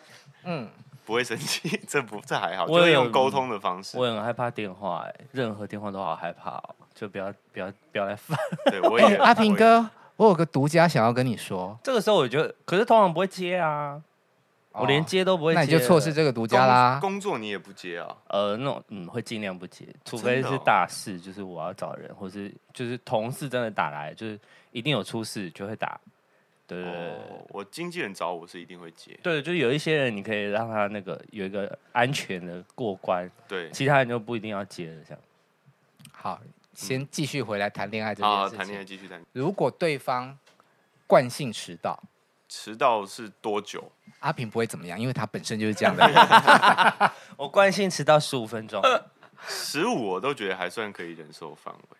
[0.44, 0.68] 嗯。
[1.06, 3.96] 不会生气， 这不这还好，我会用沟通的方式。
[3.96, 8.36] 我很害怕电话，哎，任何电话都好害怕哦，就不要不要不要来烦。
[8.66, 11.78] 对，我也、 欸、阿平哥，我有个独家想要跟你说。
[11.84, 14.02] 这个时候我觉得，可是通常不会接啊，
[14.72, 15.60] 哦、我连接都不会接。
[15.60, 17.12] 那你就错失这个独家啦工。
[17.12, 18.08] 工作你也不接啊？
[18.28, 24.38] 呃，那种嗯，会尽量不接，除非是大事，哦、就是我要找人，或是就是同事真的打来，就是
[24.72, 26.00] 一定有出事就会打。
[26.66, 29.18] 对，对，对、哦，我经纪人找我是一定会接。
[29.22, 33.30] 对，就是有一些人，你可以让他那个有一个安全的过关。
[33.46, 35.02] 对，其他人就不一定要接了。
[35.06, 35.22] 这样。
[36.12, 36.40] 好，
[36.74, 38.58] 先继续回来谈恋爱这件事情。
[38.58, 39.24] 好，谈恋爱继续谈。
[39.32, 40.36] 如果对方
[41.06, 42.02] 惯性迟到，
[42.48, 43.92] 迟到是多久？
[44.20, 46.16] 阿平不会怎么样，因为他本身就是这样的人。
[47.36, 48.82] 我惯性迟到十五分钟，
[49.46, 51.96] 十五我都觉得还算可以忍受范围。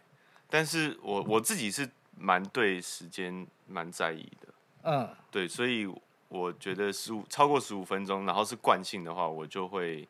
[0.49, 4.49] 但是我我自己是蛮对时间蛮在意的。
[4.87, 5.87] 嗯，对，所以
[6.29, 10.09] 我觉得十五超过十五分钟，然后是惯性的话，我就会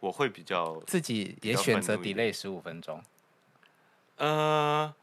[0.00, 3.02] 我会比较自己也选择 delay 十五分钟。
[4.16, 4.94] 呃，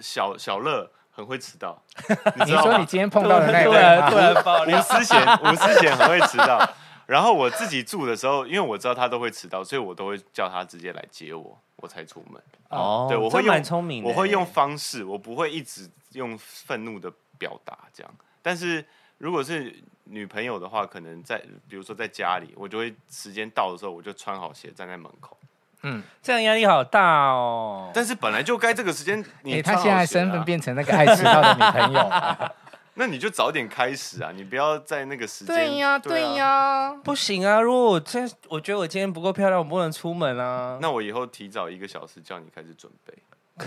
[0.00, 1.82] 小小乐很会迟到，
[2.36, 6.58] 你，你说你今天碰到的那个人，突然爆料， 吴思贤，吴思贤很会迟到。
[7.06, 12.40] 然后我自己住的时候，因为我知道他都会迟到，所以我都会叫他直接来接我，我才出门。
[12.68, 17.12] 哦，对，我会用聪明，我会用方式，我不会一直用愤怒的。
[17.42, 18.84] 表达这样，但是
[19.18, 19.74] 如果是
[20.04, 21.36] 女朋友的话，可能在
[21.68, 25.36] 比如说在家里，我就会时间到的时候，我就穿好鞋站在门口。
[25.82, 27.90] 嗯，这样压力好大哦。
[27.92, 32.10] 但是本来就该这个时间，你、啊欸、他现在身份变成那个爱迟到的女朋友，
[32.94, 35.56] 那你就早点开始啊，你不要在那个时间。
[35.56, 37.60] 对呀，对呀、不行啊！
[37.60, 40.78] 如果我真我觉得我今天不够漂亮，我不能出门啊。
[40.80, 43.12] 那我以后提早一个小时叫你开始准备。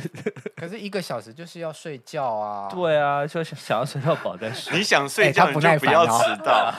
[0.56, 2.70] 可是一个小时就是要睡觉啊！
[2.70, 4.78] 对啊，就想想要睡到饱再睡。
[4.78, 6.74] 你想睡觉你就不要迟到，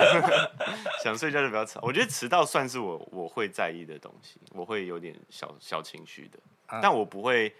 [1.02, 1.78] 想睡觉就不要迟。
[1.82, 6.38] 我觉得迟到算是我我会在意的东西，我会有点小小情绪的，
[6.82, 7.54] 但我不会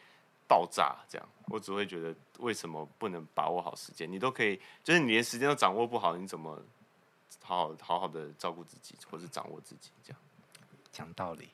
[0.48, 1.28] 爆炸这样。
[1.48, 4.10] 我只会觉得为什么不能把握好时间？
[4.10, 6.60] 你都可以，就是你连时间都掌握不好，你怎么
[7.42, 9.90] 好好好好的照顾自己，或是掌握自己？
[10.02, 10.20] 这样
[10.90, 11.48] 讲道理，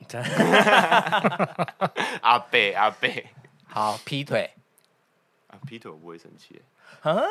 [2.22, 3.08] 阿 贝阿伯。
[3.72, 4.50] 好，劈腿
[5.46, 5.56] 啊！
[5.66, 6.60] 劈腿我不会生气。
[7.00, 7.22] 啊，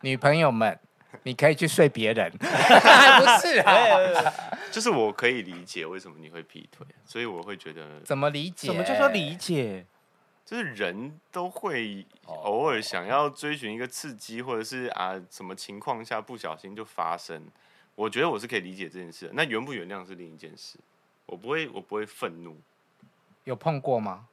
[0.00, 0.76] 女朋友们，
[1.22, 4.32] 你可以去睡别人， 不是啊？
[4.72, 8.66] 就是我可以理解为什么你会劈腿，所以我会觉得怎么理解？
[8.66, 9.86] 怎么就说理解？
[10.44, 17.48] 就是人都会偶尔想要追寻一个刺激，或者是啊什么情况下不小心就发生。
[17.94, 20.76] 我觉得我是可以理解这件事，那原不原谅是另一件事。
[21.26, 22.60] 我不会，我不会愤怒。
[23.44, 24.26] 有碰过吗？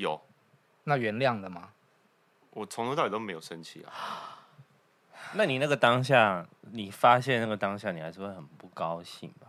[0.00, 0.20] 有，
[0.84, 1.72] 那原谅了吗？
[2.50, 3.92] 我从头到尾都没有生气啊。
[5.34, 9.46] 那你那个当下，你发现那个当下，你还是会很不高兴吧？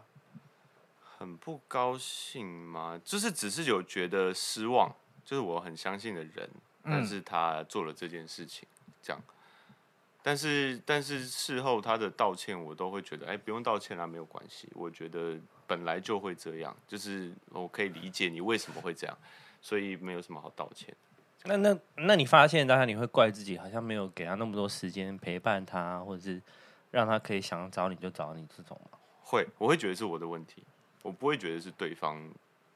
[1.18, 3.00] 很不高兴吗？
[3.04, 4.94] 就是只是有觉得失望，
[5.26, 6.50] 就是我很相信的人，
[6.84, 8.68] 但是他做了这件事情，
[9.02, 9.22] 这样。
[10.24, 14.70] 但是但是事后他的道歉，我都会觉得，哎，不用道歉啊，没有关系。
[14.76, 15.36] 我觉得
[15.66, 19.18] 本来就会这样，就是我可以理解你为什么会这样，
[19.62, 20.94] 所以没有什么好道歉。
[21.44, 26.42] 那那那你发现当下你会怪自己，好像没有给他那么多时间陪伴他，或者是
[26.92, 28.98] 让他可以想找你就找你这种吗？
[29.24, 30.64] 会，我会觉得是我的问题，
[31.04, 32.22] 我不会觉得是对方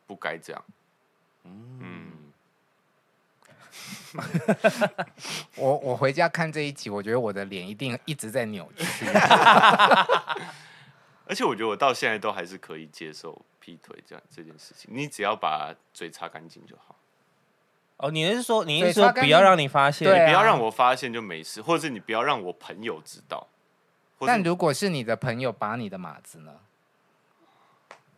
[0.07, 0.63] 不该这样。
[1.43, 1.79] 嗯。
[1.81, 2.11] 嗯
[5.57, 9.05] 我我回家看这一集，我觉得我的脸一定一直在扭曲。
[11.27, 14.93] 而且我觉得我到现在都还是可以接受劈腿这样这件事情。
[14.93, 16.95] 你只要把嘴擦干净就好。
[17.97, 23.47] 哦，你是说你是说不要让你发现，你不要让我发现就没事，或者是你不要让我朋友知道。
[24.19, 26.59] 但如果是你的朋友把你的马子呢？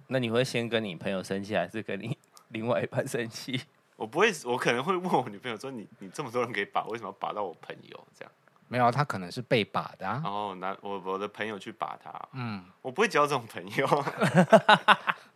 [0.07, 2.17] 那你会先跟你朋友生气，还是跟你
[2.49, 3.61] 另外一半生气？
[3.95, 8.31] 我不会，我可能会问我女朋友说：“你你这么多人可以把，为什么要把到我朋友？”这样
[8.67, 10.21] 没有，他可能是被把的、啊。
[10.23, 12.11] 然后拿我我的朋友去把他。
[12.33, 13.87] 嗯，我不会交这种朋友。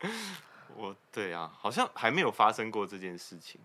[0.76, 3.60] 我对啊，好像还没有发生过这件事情，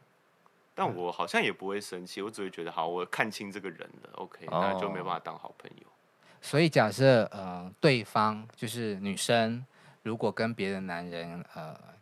[0.74, 5.88] 但我好像也不会生气，我只会觉得好，我看清这个人了，OK，那就没办法当好朋友。
[6.42, 9.66] 所以假设呃，对方就是女生，
[10.02, 11.94] 如果跟别的男人呃。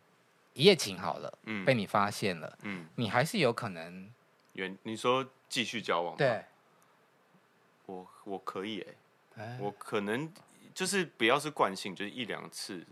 [0.54, 4.12] 一夜情好了，嗯，被你发现了，嗯，你还是有可能
[4.52, 6.44] 原你说继续交往，对，
[7.86, 8.86] 我我可以
[9.38, 10.30] 哎、欸，我可能
[10.74, 12.86] 就是不要是惯性，就是一两次，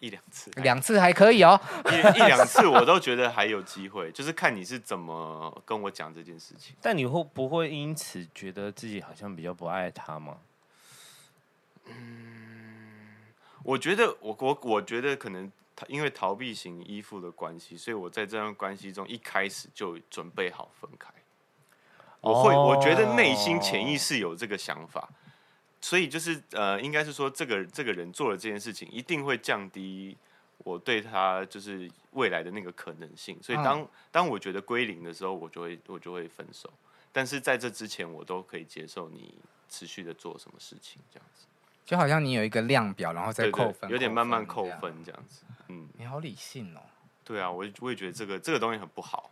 [0.00, 6.74] 一两次，两次还可以哦，一一两次我都觉得还有机会，就是看你是怎么跟我讲这件事情。
[6.80, 10.38] 但你会不会因此觉得自己好像比较不爱他吗？
[11.86, 13.26] 嗯，
[13.62, 15.50] 我觉得我我我觉得可能。
[15.86, 21.08] 因为逃避型依附的关系，所以我在这段关系中一开始就准备好分开。
[22.20, 25.08] 我会，我觉得内心潜意识有这个想法，
[25.80, 30.16] 所以就是呃，应该是说这个这个人做了这件事情，一定会降低
[30.58, 33.38] 我对他就是未来的那个可能性。
[33.42, 36.68] 所以当当我觉得归零的时候，我就会我就会分手。
[37.12, 39.34] 但是在这之前，我都可以接受你
[39.68, 41.46] 持续的做什么事情，这样子。
[41.84, 45.44] 就好像你有一个量表，然后再扣分，有点慢慢扣分这样子。
[45.68, 46.80] 嗯，你好理性哦。
[47.24, 49.30] 对啊，我我也觉得这个这个东西很不好。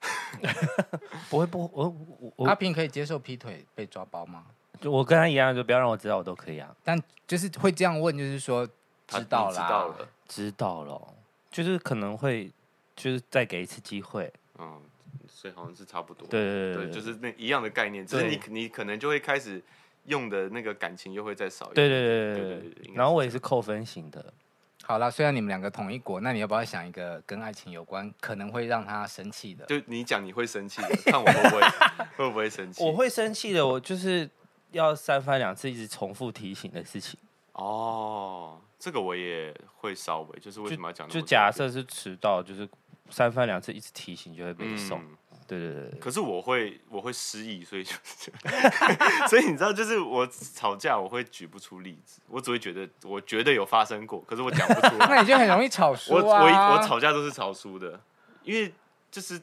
[1.28, 4.46] 不会不，我我阿平可以接受劈腿被抓包吗？
[4.80, 6.74] 就我跟他一样，就不要让我知道，我都可以啊。
[6.82, 8.66] 但就是会这样问，就是说
[9.06, 11.14] 知道了，知道了，知道了，
[11.50, 12.50] 就是可能会
[12.96, 14.32] 就是再给一次机会。
[14.58, 14.80] 嗯，
[15.28, 16.26] 所以好像是差不多。
[16.28, 19.62] 对对对，对，就是那一样的概念，只是你你可能就会开始。
[20.04, 21.86] 用的那个感情又会再少一点。
[21.86, 22.94] 对对对对对。
[22.94, 24.32] 然后我也是扣分型的。
[24.82, 29.66] 好了，虽然你们两个同一国，那你要不要想一个跟爱情有关，可能会让他生气的？
[29.66, 31.62] 就你讲你会生气的，看我会不会
[32.16, 32.82] 会不会生气？
[32.82, 34.26] 我会生气的，我就是
[34.72, 37.18] 要三番两次一直重复提醒的事情。
[37.52, 41.08] 哦，这个我也会稍微，就是为什么要讲？
[41.08, 42.68] 就假设是迟到，就是
[43.10, 45.00] 三番两次一直提醒就会被送。
[45.00, 45.16] 嗯
[45.48, 48.30] 对对对，可是我会我会失忆，所以就是，
[49.30, 55.06] 所以你知道，就是我吵架我会举不出例子，我只会觉得我觉得有发生过，可是我讲不出来。
[55.08, 56.22] 那你就很容易吵输啊！
[56.22, 57.98] 我我我吵架都是吵输的，
[58.42, 58.70] 因为
[59.10, 59.40] 就是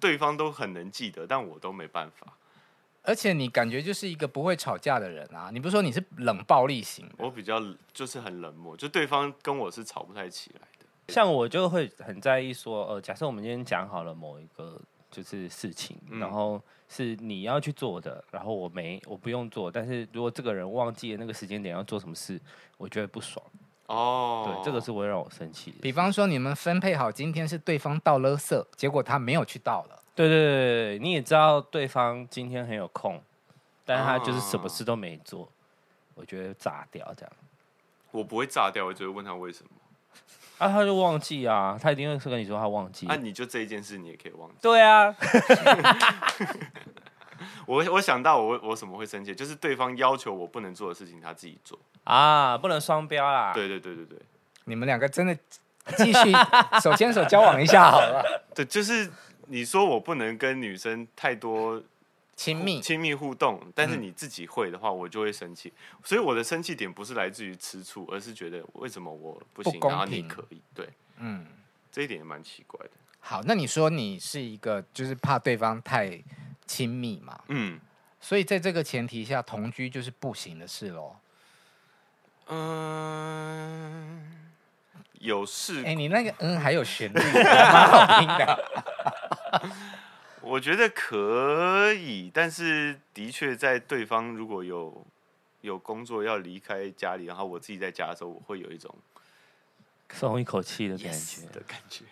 [0.00, 2.26] 对方都很能记得，但我都没办法。
[3.04, 5.50] 而且你感觉就是一个不会吵架的人啊！
[5.52, 7.08] 你不是说你是冷暴力型？
[7.18, 7.62] 我比较
[7.92, 10.86] 就是很冷漠，就对方跟我是吵不太起来的。
[11.12, 14.80] 像我就会很在意说，呃，假设我们今天讲好了某一个。
[15.10, 19.70] 就是事情，然后是你要去做的，然后我没，我不用做。
[19.70, 22.40] 但是如果这个人忘记了那个时间点要做什么事，
[22.76, 23.46] 我觉得不爽。
[23.86, 25.76] 哦，对，这个是会让我生气的。
[25.80, 30.02] 比方说，你们分配好今天是对方倒垃圾，结果他没有去倒了。
[30.14, 33.22] 对对对，你也知道对方今天很有空，
[33.84, 35.48] 但是他就是什么事都没做，
[36.14, 37.32] 我觉得炸掉这样。
[38.10, 39.70] 我不会炸掉，我只会问他为什么。
[40.58, 43.06] 啊，他就忘记啊，他一定会是跟你说他忘记。
[43.06, 44.54] 那、啊、你就这一件事，你也可以忘记。
[44.62, 45.12] 对啊，
[47.66, 53.52] 我我想到我我什么会生气，就是对方要求我不能做的事情，他自己做啊，不能双标啦。
[53.52, 54.18] 对对对对对，
[54.66, 55.36] 你们两个真的
[55.96, 56.32] 继续
[56.80, 58.24] 手牵手交往一下好了。
[58.54, 59.10] 对，就是
[59.48, 61.82] 你说我不能跟女生太多。
[62.36, 65.72] 亲密亲密互动，但是你自己会的话，我就会生气。
[65.92, 70.60] 嗯、所以我的生气点不是来自于吃醋，而是觉得为什么我不行，不然后你可以。
[70.74, 70.88] 对，
[71.18, 71.46] 嗯，
[71.92, 72.90] 这一点也蛮奇怪的。
[73.20, 76.20] 好，那你说你是一个就是怕对方太
[76.66, 77.38] 亲密嘛？
[77.46, 77.78] 嗯，
[78.20, 81.14] 所以在这个前提下，同居就是不行的事喽。
[82.48, 84.48] 嗯，
[85.20, 85.82] 有事。
[85.82, 88.64] 哎、欸，你那个嗯还有旋律， 蛮好听的。
[90.42, 95.06] 我觉得可以，但是的确在对方如果有
[95.62, 98.94] 有工作要离开家里，然后我自己在家的时候，我会有一种
[100.10, 102.04] 松一口气的感觉 yes 的感觉。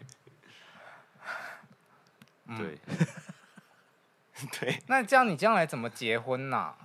[2.46, 2.78] 嗯、对，
[4.60, 4.82] 对。
[4.86, 6.78] 那这样你将来怎么结婚呢、啊？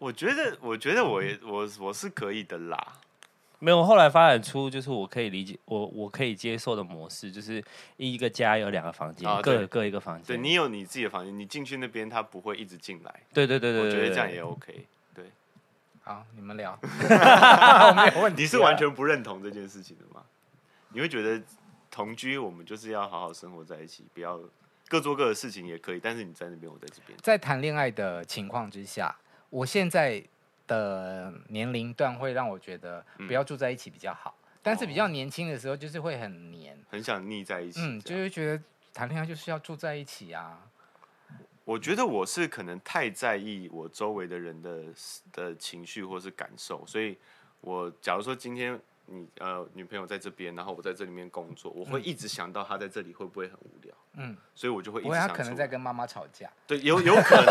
[0.00, 3.00] 我觉得，我觉得我我我是可以的啦。
[3.60, 7.62] 没有，后来发展出就是我可以理解，我我可以接受的模式，就是
[7.96, 10.24] 一个家有两个房间，哦、各各一个房间。
[10.24, 13.12] 对，你有你自己的房间，你进去那边，他不会一直进来。
[13.32, 14.86] 对对对对，我觉得这样也 OK。
[15.12, 15.24] 对，
[16.04, 16.78] 好，你们聊。
[16.80, 18.42] 我没有问题。
[18.42, 20.24] 你是完全不认同这件事情的吗？
[20.92, 21.42] 你会觉得
[21.90, 24.38] 同居，我们就是要好好生活在一起，不要
[24.86, 27.18] 各做各的事情也可以，但是你在那边，我在这边。
[27.20, 29.16] 在谈恋爱的情况之下，
[29.50, 30.22] 我现在。
[30.68, 38.62] 的年龄段会让我觉得不要住在一起比较好，嗯、但是比较年轻的时候就是会很黏，很想腻在一起，嗯，就是觉得
[38.94, 40.60] 谈恋爱就是要住在一起啊。
[41.64, 44.84] 我觉得我是可能太在意我周围的人的
[45.32, 47.18] 的情绪或是感受，所以
[47.62, 48.80] 我假如说今天。
[49.10, 55.26] 你呃，女朋友在这边，然后我在这里面工作，我会一直想到她在这里会不会很无聊，嗯，所以我就会一直想。
[55.28, 56.50] 他可能在跟妈妈吵架。
[56.66, 57.46] 对，有有可能，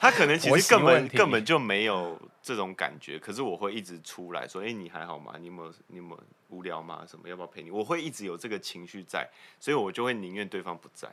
[0.00, 5.34] 他可能其实根本根本就没有这种感觉，可是我会一直出来说，哎，你还好吗？
[5.38, 7.04] 你有没有你有没有无聊吗？
[7.08, 7.72] 什么要不要陪你？
[7.72, 9.28] 我会一直有这个情绪在，
[9.58, 11.08] 所以我就会宁愿对方不在。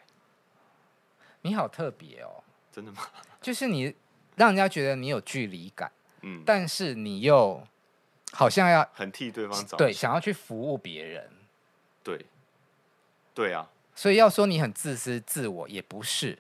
[1.42, 3.02] 你好特别哦，真的吗？
[3.42, 3.96] 就是你
[4.36, 7.64] 让人家觉得你有距离感，嗯，但是你又。
[8.32, 11.30] 好像要很替对方找对，想要去服务别人，
[12.04, 12.26] 对，
[13.34, 16.40] 对啊，所以要说你很自私自我也不是，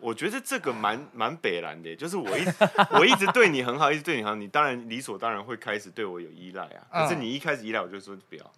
[0.00, 2.44] 我觉得这个蛮蛮北烂的，就是我一
[2.98, 6.86] 我一直对你很好，一直对你好，你当然理所当然会开始对我有依赖啊。
[7.02, 8.52] 可是你一开始依赖，我就说不要，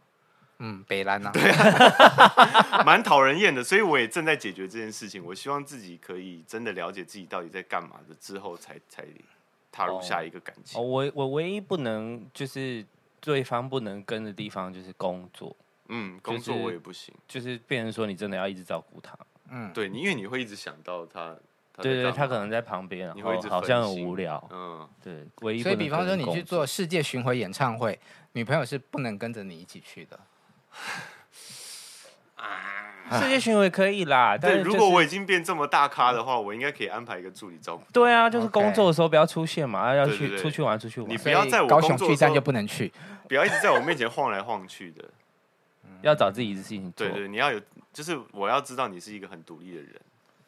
[0.59, 3.65] 嗯，北烂啊，对啊， 蛮讨人厌的。
[3.65, 9.09] 所以我也正在解决这件事情，我希望自己可以真的了解自己到底在干嘛的之后才，才才。
[9.79, 10.81] 踏入下一个感情。
[10.81, 12.85] 哦，我我唯一不能就是
[13.21, 15.55] 对方不能跟的地方就是工作。
[15.89, 19.17] 嗯，工作我也不行，就是、就是变成说你真的要一直照顾他。
[19.51, 21.35] 嗯，对，你因为你会一直想到他，
[21.77, 24.45] 对，对对，他可能在旁边，你会好像很无聊。
[24.51, 25.63] 嗯，对，唯一。
[25.63, 27.99] 所以，比方说你去做世界巡回演唱会，
[28.33, 30.21] 女朋友是不能跟着你一起去的。
[33.21, 37.85] 世界巡回可以啦，但是、就是、如果我已经变这么大咖的话，我应该可以安排一个助理照顾。
[37.93, 41.11] 对啊，就是工作的时候不要出现嘛，要去出去玩，出去玩。
[41.11, 42.93] 你不要在我高雄巨蛋就不能去，
[43.29, 45.05] 不要一直在我面前晃来晃去的。
[46.03, 47.07] 要找自己的事情做。
[47.07, 47.61] 对，对对，你要有，
[47.93, 50.01] 就是我要知道你是一个很独立的人。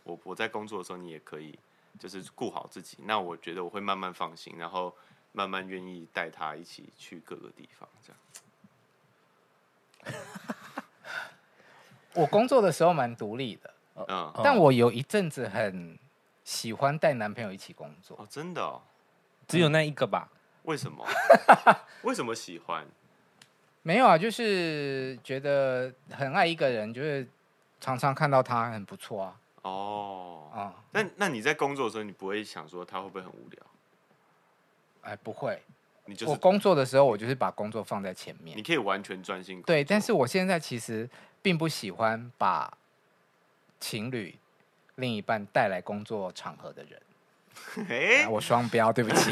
[0.04, 1.58] 我我在工作的时候，你也可以
[1.98, 2.98] 就是顾好自己。
[3.04, 4.94] 那我觉得我会慢慢放心，然后
[5.32, 8.12] 慢慢愿意带他一起去各个地方，这
[10.12, 10.20] 样。
[12.14, 13.74] 我工作的时候蛮独立的，
[14.08, 15.96] 嗯，但我有一阵子很
[16.42, 18.16] 喜欢带男朋友一起工作。
[18.18, 18.82] 哦，真的哦？
[19.46, 20.28] 只有那一个吧？
[20.64, 21.06] 为什么？
[22.02, 22.86] 为什么喜欢？
[23.82, 27.26] 没有啊，就是觉得很爱一个人，就是
[27.80, 29.40] 常常看到他很不错啊。
[29.62, 33.62] 哦，啊，那那你在工作的时候，你不会想说他会不会很无聊？
[35.02, 35.62] 哎，不会。
[36.06, 38.56] 你就是我工作的时候，我就是把工作放在前面。
[38.58, 39.62] 你可以完全专心。
[39.62, 41.08] 对，但是我现在其实。
[41.43, 42.76] 并不喜欢把
[43.78, 44.38] 情侣
[44.97, 47.01] 另一半带来工作场合的人。
[47.88, 49.30] 欸啊、我双标，对不起。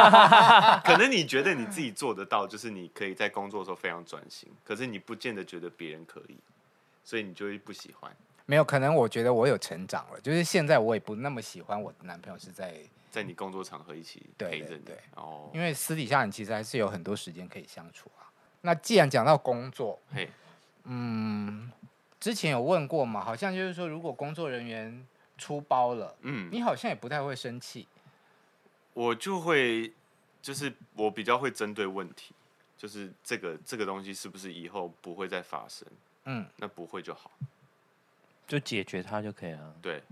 [0.84, 6.36] 可能你觉得你自己做得到，就是你可以在工作的时候非常专心，可是你不见得觉得别人可以，
[7.04, 8.14] 所以你就会不喜欢。
[8.44, 12.74] 没有，可能我觉得我有成长了，就是现在我也不那么喜欢我的男朋友是在
[13.10, 14.80] 在你工作场合一起陪着你。
[14.84, 18.28] 对，哦，因为私底下你其实还是有很多时间可以相处啊。
[18.62, 20.28] 那既然讲到工作，嘿。
[20.90, 21.70] 嗯，
[22.18, 23.22] 之前有问过嘛？
[23.22, 27.86] 好像就是说，如果工作人员出包了，嗯，你好像也不太会生气。
[28.94, 29.92] 我就会，
[30.40, 32.34] 就是我比较会针对问题，
[32.76, 35.86] 就是这个这个东西是不是以后不会再发生？
[36.24, 37.30] 嗯，那不会就好，
[38.46, 39.74] 就解决它就可以了。
[39.82, 40.02] 对，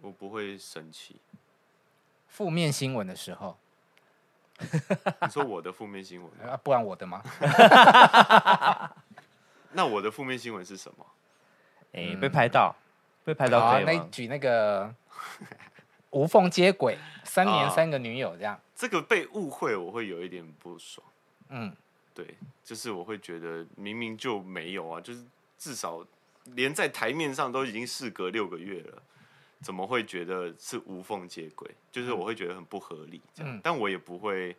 [0.00, 1.16] 我不会生气。
[2.28, 3.56] 负面新闻的时候，
[4.58, 6.56] 你说我的负面新闻 啊？
[6.56, 7.22] 不然我的吗？
[9.74, 11.06] 那我的负面新闻是什么？
[11.92, 12.74] 哎、欸，被拍到，
[13.24, 13.92] 被拍到可以吗？
[13.92, 14.92] 那举那个
[16.10, 18.54] 无缝接轨，三年三个女友这样。
[18.54, 21.06] 啊、这个被误会，我会有一点不爽。
[21.50, 21.72] 嗯，
[22.12, 25.24] 对，就是我会觉得明明就没有啊，就是
[25.56, 26.04] 至少
[26.46, 29.02] 连在台面上都已经事隔六个月了，
[29.60, 31.70] 怎么会觉得是无缝接轨？
[31.92, 33.22] 就是我会觉得很不合理。
[33.32, 34.56] 这样，嗯、但我也不会，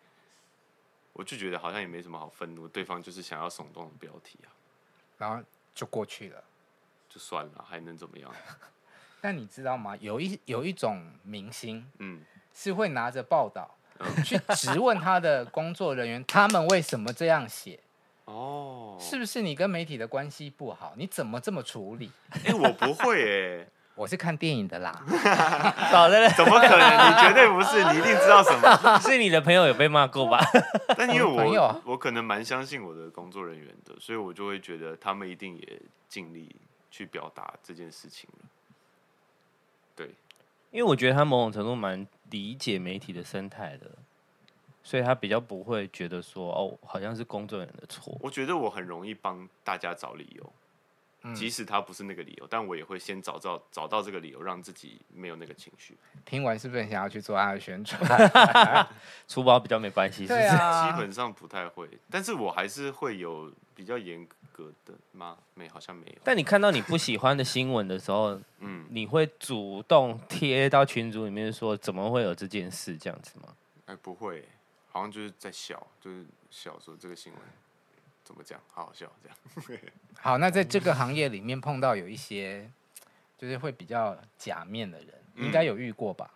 [1.11, 4.54] 我就觉得好像也没什么好愤怒，对方就是想要耸动的标题啊。
[5.17, 5.43] 然后
[5.73, 6.43] 就过去了，
[7.09, 8.31] 就算了，还能怎么样？
[9.21, 9.95] 但你知道吗？
[9.99, 17.79] 有一有一种明星，嗯，是会拿着报道、嗯、去质问他的工作人员，他们为什么这样写？
[18.25, 20.93] 哦，是不是你跟媒体的关系不好？
[20.97, 22.11] 你怎么这么处理？
[22.31, 23.67] 哎、欸，我不会哎、欸。
[23.95, 24.91] 我是看电影的啦，
[25.89, 26.79] 好的怎么可能？
[26.79, 28.99] 你绝对不是，你一定知道什么？
[28.99, 30.39] 是你的朋友有被骂过吧？
[30.97, 36.53] 但因为我我可能蛮相信我的工作人员的，所以我就会觉得他们一定也尽力
[36.91, 38.45] 去表达这件事情了。
[39.95, 40.07] 对，
[40.71, 43.89] 因为我觉得他某种程度蛮理解媒体的生态的，
[44.83, 48.17] 所以他比较不会觉得说哦，好像是工作人员的错。
[48.19, 50.53] 我觉得我很容易帮大家找理由。
[51.33, 55.97] 即使他不是那个理由，但我也会先找到找到这个理由，让自己没有那个情绪。
[56.25, 57.99] 听完是不是很想要去做他的宣传？
[59.27, 65.37] 粗暴比较没关系，对啊， 基本上不太会，但是我还是会有比较严格的吗？
[65.53, 66.17] 没，好像没有。
[66.23, 73.49] 但你看到你不喜欢的新闻的时候， 嗯，你会主动贴到群组里面说，怎么会有这件事这样子吗？
[73.85, 74.47] 哎，不会，
[74.91, 77.41] 好像就是在笑，就是笑说这个新闻。
[78.25, 78.59] 怎么讲？
[78.73, 79.81] 好好笑，这样。
[80.19, 82.69] 好，那在这个行业里面碰到有一些，
[83.37, 86.31] 就是会比较假面的人，嗯、应该有遇过吧？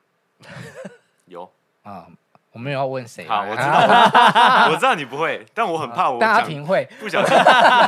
[1.26, 2.08] 有啊，
[2.52, 3.28] 我没有要问谁。
[3.28, 7.36] 好，我知道， 我知道你不会，但我很怕我大平会不小心，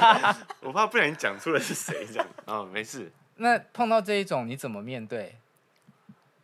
[0.62, 2.28] 我怕不小心讲出来是谁这样。
[2.46, 3.12] 哦，没事。
[3.36, 5.38] 那碰到这一种，你怎么面对？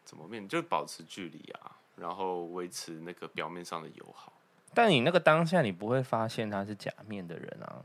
[0.06, 0.48] 怎么面？
[0.48, 4.32] 就保持距离啊，然后维持那个表面上的友好。
[4.78, 7.84] 但你那个当下，你不会发现他是假面的人啊。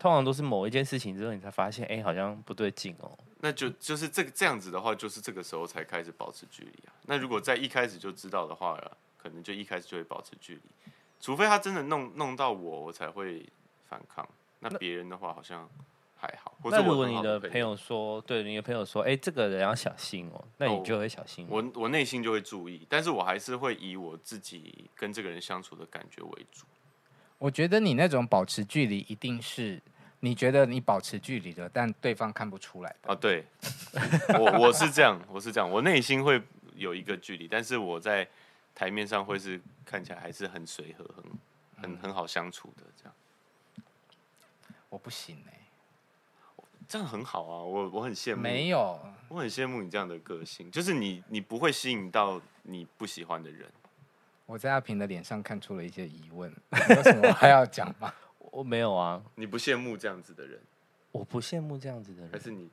[0.00, 3.16] 通常都是某一件事情之后，你才发现，哎、欸，好像不对劲哦。
[3.38, 6.92] 那就就是这个这样子的话，就是这个时候才开始保持距离啊。
[7.06, 8.76] 那如果在一开始就知道的话，
[9.16, 10.62] 可能就一开始就会保持距离。
[11.20, 13.48] 除非他真的弄弄到我，我才会
[13.88, 14.28] 反抗。
[14.58, 15.70] 那别人的话，好像。
[16.22, 21.44] 还好，或者那如果你的朋友说，对你的朋友说，哎、欸，这个人要小心哦，那你就会小心。
[21.50, 26.64] 我我内心就会注意，但是我还是会以我自己跟这个人相处的感觉为主。
[27.38, 29.82] 我觉得你那种保持距离，一定是
[30.20, 33.12] 你觉得你保持距离的，但对方看不出来的。
[33.12, 33.44] 啊，对，
[34.38, 36.40] 我我是这样，我是这样，我内心会
[36.76, 38.28] 有一个距离，但是我在
[38.76, 43.14] 台面上会是看起来还是很随和，很很很好相处的这样。
[44.88, 45.61] 我不行哎、欸。
[46.92, 48.42] 这样很好啊，我我很羡慕。
[48.42, 53.66] 没有，我很羡慕你这样的个性，就是你你不会吸引到你不喜欢的人。
[54.44, 56.54] 我在阿平的脸上看出了一些疑问，
[56.90, 58.12] 有什么还要讲吗？
[58.52, 60.60] 我没有啊，你不羡慕这样子的人？
[61.12, 62.68] 我不羡慕这样子的人，还是你？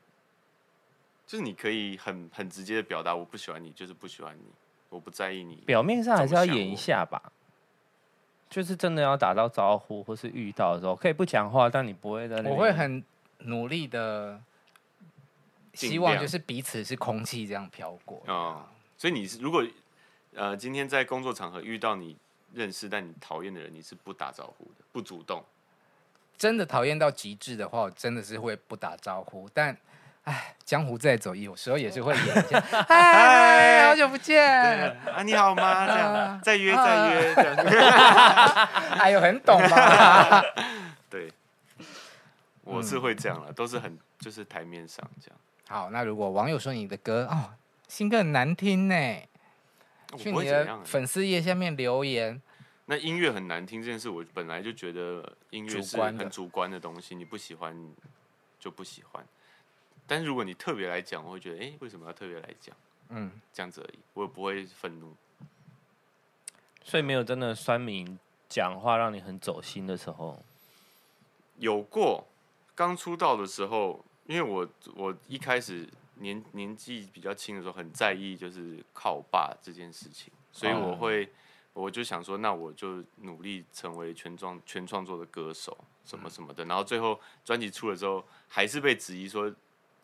[1.25, 4.43] 就是你可以很很直接的表达，我不喜欢你，就是不喜欢你，
[4.89, 5.55] 我不在意你。
[5.65, 7.31] 表面上还是要演一下吧，
[8.49, 12.49] 就是真的要打到招呼或是遇到的时候，可以不讲话，但你不会在那。
[12.49, 13.01] 我会很。
[13.39, 14.39] 努力的
[15.73, 18.65] 希望就是彼此是空气这样飘过啊、哦，
[18.97, 19.63] 所以你是如果
[20.35, 22.17] 呃今天在工作场合遇到你
[22.53, 25.43] 认识但你讨厌的人，你是不打招呼的，不主动。
[26.37, 29.49] 真的讨厌到极致的话，我真的是会不打招呼。
[29.53, 29.77] 但
[30.23, 32.59] 哎，江湖再走，有时候也是会演一下。
[32.87, 34.41] 嗨，好久不见
[35.13, 35.85] 啊，你好吗？
[35.85, 37.33] 这样再约再约。
[38.99, 40.41] 哎呦，很懂吗？
[42.69, 42.77] 对。
[42.77, 45.39] 我是会这样了，都是很就是台面上这样。
[45.67, 47.53] 好，那如果网友说你的歌哦，
[47.87, 48.95] 新歌很难听呢，
[50.17, 52.41] 去你的粉丝页下面留言。
[52.85, 57.93] 那音乐很难听这件事，我本来就觉得音乐是很主观的东西，你不喜欢
[58.59, 59.23] 就不喜欢。
[60.07, 62.75] 但是如果你特别来讲，我会觉得，哎，为什么要特别来讲？
[63.09, 65.15] 嗯，这样子而已，我也不会愤怒。
[66.83, 68.17] 所以没有真的酸民
[68.47, 70.43] 讲话让你很走心的时候，
[71.57, 72.25] 有过。
[72.79, 74.65] 刚出道的时候，因为我
[74.95, 81.29] 我一开始年年纪比较轻的时候，很在意就是靠爸这件事情，所以我会
[81.73, 86.63] 我就想说，那我就努力成为全创全创作的歌手，什么什么的。
[86.63, 89.53] 然后最后专辑出了之后，还是被质疑说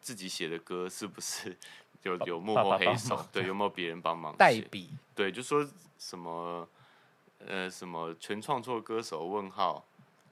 [0.02, 1.58] 自己写的歌是不是
[2.04, 4.90] 有有幕后黑手，对，有没有别人帮忙代笔？
[5.16, 5.66] 对，就说
[5.98, 6.68] 什么
[7.40, 9.86] 呃什么全创作歌手问号。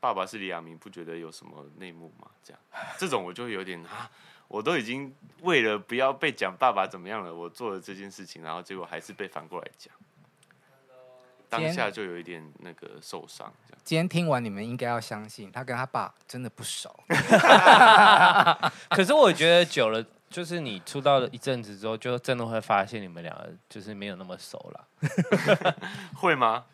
[0.04, 2.28] 爸爸是李亚明，不觉得有什么内幕吗？
[2.43, 2.62] 这样，
[2.97, 4.12] 这种我就有点啊，
[4.49, 9.95] 我都已经为了不要被讲爸爸怎么样了，我做了这件事情，然后结果还是被反过来讲，
[11.47, 13.49] 当下就有一点那个受伤。
[13.86, 16.93] 今天听完，你们应该要相信他跟他爸真的不熟。
[18.91, 24.86] 可是我觉得久了，就是你出道了一阵子之后，就真的会发现你们两个就是没有那么熟了。
[26.20, 26.66] 会吗？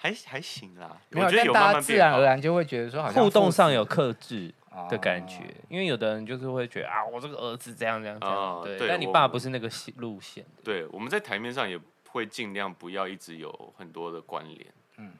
[0.00, 4.54] 还还行啦，没有，我觉得有慢慢，但大家自然而然就会觉得说，好像互动上有克制，
[4.88, 10.46] 的感觉，哦、因为有的人就是会觉得啊，我这个儿子这样这样这样，哦、对，对但你爸不是那个路线。
[10.62, 11.76] 对，我们在台面上也
[12.10, 14.66] 会尽量不要一直有很多的关联。
[14.98, 15.12] 嗯，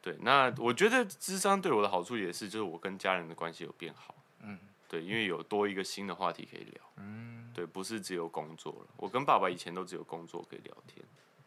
[0.00, 0.16] 对。
[0.20, 4.14] 那我觉得智商对我的好处也是，就是我跟家人的关系有变好。
[4.42, 4.56] 嗯，
[4.88, 6.80] 对，因为有多一个新的话题可以聊。
[6.98, 8.86] 嗯，对，不是只有工作了。
[8.96, 11.04] 我跟爸爸以前都只有工作可以聊天。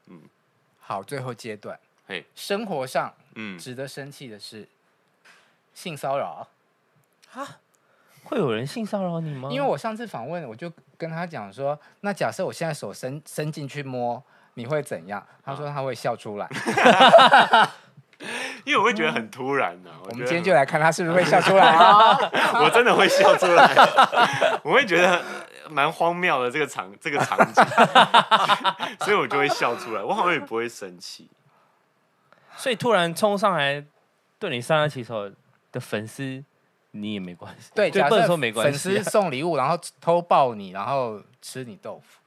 [0.08, 0.22] 嗯，
[0.80, 4.68] 好，最后阶段，嘿，生活上，嗯，值得生气的是
[5.74, 6.48] 性骚扰。
[7.34, 7.48] 啊，
[8.26, 9.50] 会有人性骚扰你吗？
[9.52, 14.22] 因为我上次访问，我就跟他讲说，那假设我现在手伸伸进去摸，
[14.56, 15.26] 你会怎样？
[15.44, 16.48] 他说他会笑出来，
[18.66, 19.98] 因为我会觉得很突然呢、啊。
[20.04, 22.18] 我，我们今天就来看他是不是会笑出来啊！
[22.64, 23.74] 我真的会笑出来，
[24.64, 25.22] 我会觉得
[25.70, 27.64] 蛮荒谬的这个场这个场景，
[29.00, 30.04] 所以我就会笑出来。
[30.04, 31.30] 我好像也不会生气，
[32.58, 33.86] 所以突然冲上来
[34.40, 35.32] 对你上下其手
[35.72, 36.44] 的粉丝。
[36.96, 42.20] 你也没关系，对，假设说没关系，粉丝送礼物，然后偷抱你，然后吃你豆腐，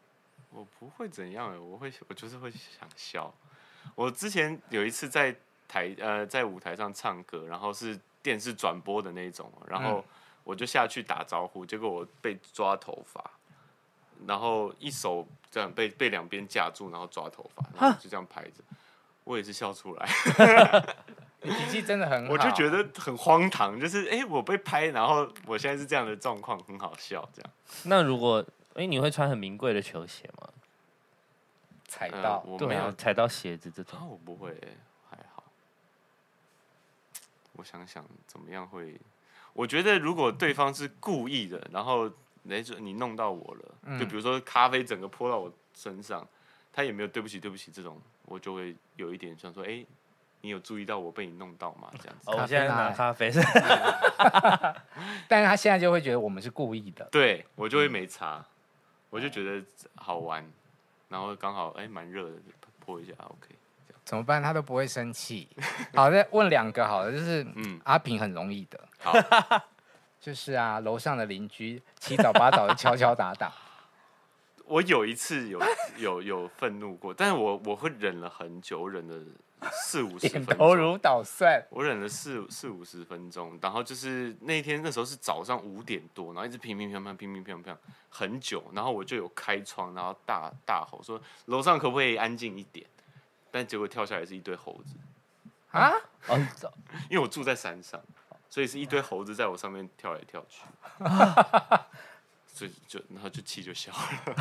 [0.50, 3.32] 我不会怎样，我会，我就是会想笑。
[3.94, 5.32] 我之前有一次在
[5.68, 10.04] 台呃在舞台上唱歌，然后是电视转播的那种，然后
[10.42, 13.22] 我就下去打招呼，结果我被抓头发，
[14.26, 18.64] 然后一手这样被被两边架住，然后抓头发，然后就这样拍着，
[19.26, 20.08] 我也是笑出来。
[21.42, 27.50] 你脾气真的很好，我就觉得很荒唐，就是哎、欸，我被拍，然后我现在是这样的状况，很好笑，这样。
[27.84, 30.48] 那如果哎、欸，你会穿很名贵的球鞋吗？
[31.86, 34.76] 踩到，呃、对啊，踩到鞋子这种，啊、我不会、欸，
[35.08, 35.44] 还好。
[37.52, 38.98] 我想想怎么样会？
[39.52, 42.10] 我觉得如果对方是故意的，然后
[42.42, 46.26] 没准你弄到我了，嗯、就比如说咖啡整个泼到我身上，
[46.72, 49.86] 他也没有对不起对不起这种，我就会有一点想说，哎、欸。
[50.42, 51.90] 你有注意到我被你弄到吗？
[51.98, 53.32] 这样子，我现在拿咖啡，
[55.26, 58.44] 但是他现在就会觉得我们是故意的，对我就会没差，
[59.10, 59.60] 我就觉得
[59.96, 60.48] 好玩，
[61.08, 62.34] 然后刚好哎蛮热的，
[62.78, 63.56] 泼一下 OK，
[64.04, 64.40] 怎么办？
[64.40, 65.48] 他都不会生气。
[65.96, 69.14] 好，再问两个好了，就是嗯，阿平很容易的，好，
[70.20, 73.52] 就是啊，楼上的邻居七早八早的敲敲打打。
[74.66, 75.60] 我有一次有
[75.98, 79.14] 有有愤怒过，但是我我会忍了很久，我忍了
[79.70, 81.64] 四五十分钟，点头如捣蒜。
[81.70, 87.76] 我忍了四四五十分钟，然后就是那天那时候是早上五点多，然后一直乒乒乓乓乒乒乓乓
[88.08, 92.86] 很久，然后我就有开窗，然后大大吼说楼上可不可以安静一点？
[93.50, 94.94] 但结果跳下来是一堆猴子
[95.70, 95.92] 啊！
[96.28, 96.36] 哦，
[97.08, 98.00] 因为我住在山上，
[98.50, 100.62] 所以是一堆猴子在我上面跳来跳去。
[102.56, 104.34] 所以就然后就气就消了，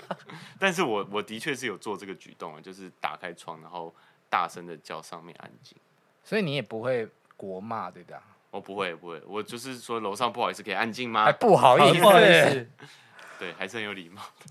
[0.58, 3.94] 但是我我的确是有做这个举动啊，就是打开窗，然后
[4.30, 5.76] 大声的叫上面安静。
[6.24, 7.06] 所以你也不会
[7.36, 8.22] 国骂对吧？
[8.50, 11.26] 我不会不会，我就是说楼上不好意思，可以安静吗？
[11.26, 12.66] 还不好意思，不好意思，
[13.38, 14.46] 对，还是很有礼貌的。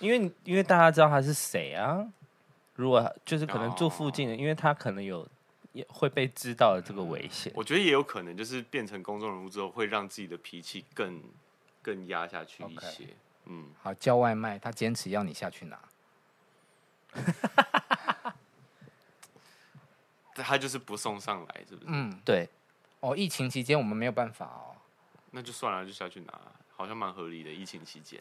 [0.00, 2.02] 因为因为大家知道他是谁啊，
[2.76, 5.28] 如果就是可能住附近的，因为他可能有
[5.72, 7.52] 也会被知道的这个危险。
[7.54, 11.22] 我觉得也有可能就是变成公众人物之后，会让自己的脾气更。
[11.88, 13.08] 更压下去一些，Okay.
[13.46, 15.80] 嗯，好，叫外卖，他坚持要你下去拿，
[20.34, 21.86] 他就是不送上来，是不是？
[21.88, 22.46] 嗯，对。
[23.00, 24.76] 哦，疫情期间我们没有办法哦，
[25.30, 26.38] 那就算了，就下去拿，
[26.76, 27.50] 好像蛮合理的。
[27.50, 28.20] 疫情期间，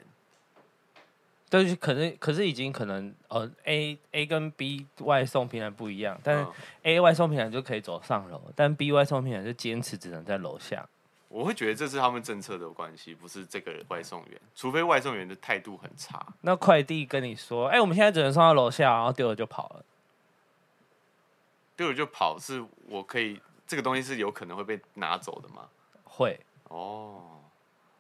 [1.50, 6.48] 但是可是，可是已经可能，呃，A A 跟 B 外送平台不一样，但是
[6.84, 10.88] A 外送平台就可以走上楼，但 B 外送平台就坚持只能在楼下。
[11.30, 16.26] 我会觉得这是他们政策的关系，不是这个外送员，除非外送员的态度很差。
[16.42, 19.84] 那快递跟你说，哎、欸，我们现在只能送到楼下，然后丢了就跑了，
[21.76, 25.68] 丢了就跑，是我可以这个东西是有可能会被拿走的吗？
[26.06, 27.42] 会哦，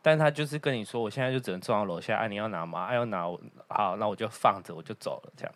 [0.02, 2.86] 但他就是跟你说，我现在就只能送到楼下，哎、啊，你要拿吗？
[2.86, 5.54] 哎、啊，要拿我，好，那我就放着，我就走了，这样。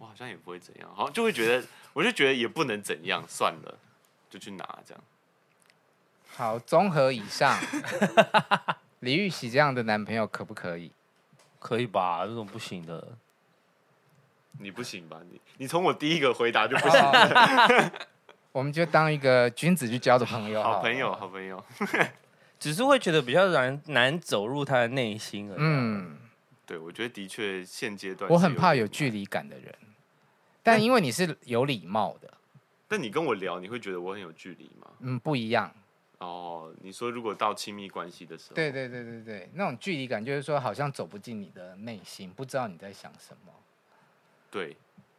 [0.00, 3.78] 我好像也不会怎样，好像就会觉得，我就觉得也不能怎样，算了，
[4.28, 5.04] 就去拿这样。
[6.36, 7.56] 好，综合以上，
[9.00, 10.90] 李玉玺这样的男朋友可不可以？
[11.60, 13.16] 可以吧，这种不行的。
[14.58, 15.20] 你不行吧？
[15.30, 17.92] 你你从我第一个回答就不 行了。
[18.50, 21.64] 我们就当一个君子去交的朋友好，好朋友，好朋友。
[22.58, 25.58] 只是会觉得比较难难走入他的内心而已。
[25.58, 26.16] 嗯，
[26.66, 29.74] 对，我觉得的确现阶段我很怕有距离感的人，
[30.62, 32.32] 但因为你是有礼貌的，
[32.88, 34.88] 但你跟我聊，你会觉得我很有距离吗？
[35.00, 35.72] 嗯，不一样。
[36.18, 43.52] 哦，你说如果到亲密关系的时候，对对对对对，那种距离感就是说好像走不进你的内心，不知道你在想什么。
[44.50, 44.76] 对，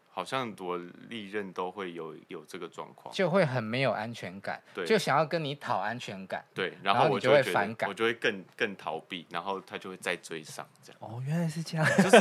[0.10, 0.80] 好像我
[1.10, 11.02] 历任都会有有这个状况，就会很没有安全感，对，就想要跟你讨安全感，对，然后我就会反感，我就会更更逃避，然后他就会再追上，这样。
[11.02, 12.18] 哦，原来是这样，就是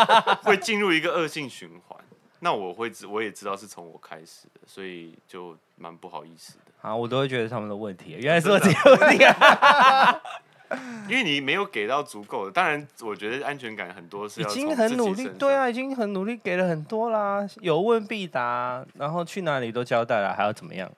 [0.42, 2.02] 会进入一个恶性循环。
[2.44, 6.72] 那我会知，我也知道是从我开始的，所以就蛮不好意思的。
[6.82, 10.20] 啊，我都会觉得他们的问题，原来是我自己的问题啊。
[11.08, 20.90] 因为你没有给到足够的，当然我觉得安全感很多是已经很努力，对啊，已经很努力给了很多啦，有问必答，然后去哪里都交代了，还要怎么样？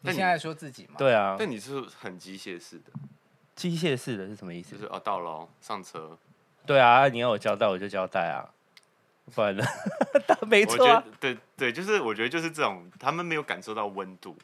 [0.00, 0.94] 你现在说自己吗？
[0.98, 2.90] 对啊，但你是很机械式的，
[3.54, 4.72] 机械式的是什么意思？
[4.72, 6.16] 就是哦，到了上车，
[6.66, 8.48] 对啊，你要我交代我就交代啊，
[9.34, 9.64] 不然呢？
[10.46, 14.36] 没错、啊，对对，就是我觉得就是这种，他们没有感受到温度。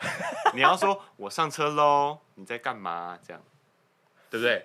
[0.54, 3.18] 你要说我上车喽，你在干嘛？
[3.26, 3.42] 这样。
[4.30, 4.64] 对不对？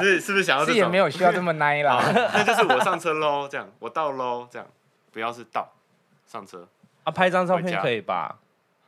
[0.00, 0.74] 是是不是想要这种？
[0.74, 2.02] 是也没有需要这么奶啦。
[2.34, 4.66] 那就是我上车喽，这样我到喽，这样
[5.12, 5.72] 不要是到
[6.26, 6.66] 上车
[7.04, 8.40] 啊，拍张照片可以吧？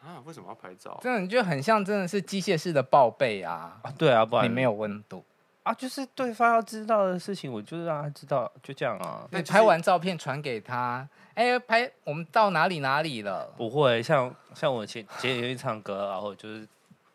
[0.02, 0.98] 啊，为什么要拍照？
[1.00, 3.78] 这样就很像真的是机械式的报备啊！
[3.84, 5.24] 啊对啊，不然你没有温度
[5.68, 9.26] 啊，就是对方要知道的事情，我就让他知道，就这样啊。
[9.30, 13.52] 你拍完照片传给他，哎，拍我们到哪里哪里了？
[13.56, 16.66] 不会，像像我前前几天去唱歌，然后就是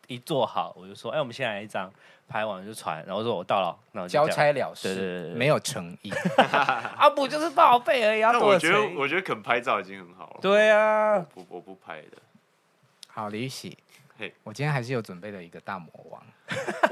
[0.06, 1.90] 一坐好，我就说，哎，我们先来一张。
[2.26, 6.10] 拍完就传，然后说我到了，然后交差了事，对对对，没有诚意。
[6.96, 8.20] 啊，不就是报备而已。
[8.22, 10.38] 那我觉得，我觉得肯拍照已经很好了。
[10.40, 12.16] 对啊，我不，我不拍的。
[13.08, 13.76] 好，李喜，
[14.16, 16.22] 嘿，我今天还是有准备了一个大魔王。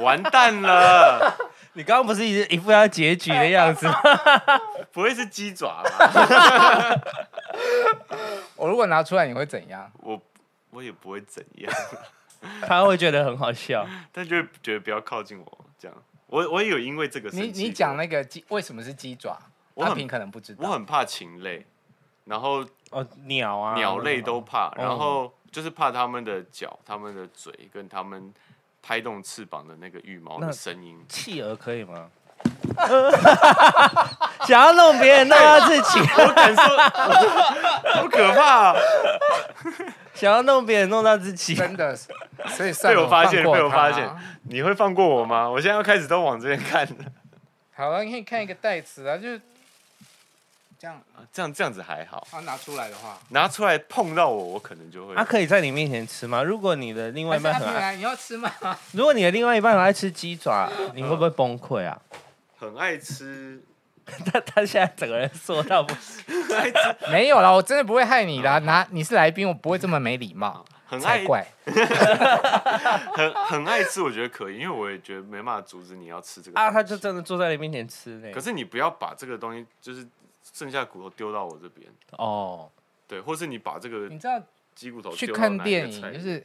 [0.00, 1.36] 完蛋了！
[1.74, 3.94] 你刚刚不是一一副要结局的样子吗？
[4.92, 7.00] 不会是鸡爪吧？
[8.56, 9.90] 我如果拿出来，你会怎样？
[10.00, 10.20] 我
[10.70, 11.72] 我也不会怎样。
[12.62, 15.96] 他会觉得很好笑，但就是觉得不要靠近我这样。
[16.26, 17.44] 我我也有因为这个事情。
[17.46, 19.38] 你你讲那个鸡为什么是鸡爪？
[19.76, 20.68] 阿平可能不知道。
[20.68, 21.64] 我很怕禽类，
[22.24, 28.32] 然后哦鸟啊鸟类都怕，然后就是怕他们的脚、他们的嘴跟他们
[28.82, 30.98] 拍动翅膀的那个羽毛的声音。
[31.08, 32.08] 企鹅可以吗？
[34.46, 36.62] 想要弄别人弄到自己， 我感受
[37.92, 38.72] 好可怕。
[38.72, 38.76] 啊
[40.14, 44.08] 想要弄别人弄到自己，真的，所以被我发现，被我发现，
[44.44, 45.48] 你会放过我吗？
[45.48, 46.94] 我现在要开始都往这边看了。
[47.74, 49.40] 好了，你可以看一个代词啊，就是
[50.82, 51.00] 这样，
[51.32, 52.26] 这样这样子还好。
[52.28, 55.14] 他拿出来的话，拿出来碰到我，我可能就会。
[55.14, 56.42] 他可以在你面前吃吗？
[56.42, 58.50] 如果你的另外一半很爱，你要吃吗？
[58.90, 61.96] 如果你的另外一半很爱吃鸡爪，你会不会崩溃啊？
[62.58, 63.62] 很爱吃。
[64.26, 66.24] 他他现在整个人说到不行，
[67.12, 68.58] 没有啦，我真的不会害你的。
[68.60, 71.46] 拿你是来宾，我不会这么没礼貌，很爱怪。
[73.14, 76.58] 很很爱吃，我觉得可以，因为我也觉得没办法阻止你要吃这个。
[76.58, 78.28] 啊，他就真的坐在你面前吃呢。
[78.34, 80.04] 可是你不要把这个东西，就是
[80.52, 82.70] 剩下骨头丢到我这边哦。
[83.06, 84.42] 对，或是你把这个，你知道
[84.74, 86.44] 鸡骨头去看电影就是。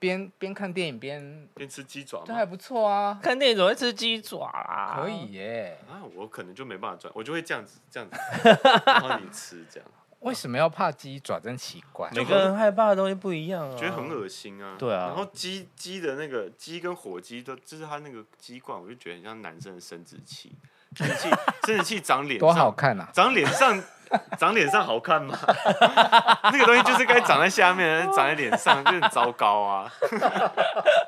[0.00, 3.20] 边边看电影边边吃鸡爪，这还不错啊！
[3.22, 4.98] 看电影怎么会吃鸡爪啊？
[4.98, 5.76] 可以耶！
[5.86, 8.16] 啊，我可能就没办法转，我就会这样子这样子，
[8.86, 9.86] 然后你吃这样。
[10.20, 11.38] 为什么要怕鸡爪？
[11.38, 14.74] 真奇怪，每个人害怕的东西不一样啊，觉得很恶心啊。
[14.78, 20.56] 对啊，然后鸡鸡的那个鸡跟火鸡都就是它那个鸡冠，我就觉得很像男生的生殖器，
[20.96, 21.30] 生殖器
[21.64, 23.08] 生殖器长脸多好看啊！
[23.12, 23.82] 长脸上。
[24.36, 25.38] 长脸上好看吗？
[26.50, 29.88] 那个东西就是该长在下面，长在脸上就很糟糕啊！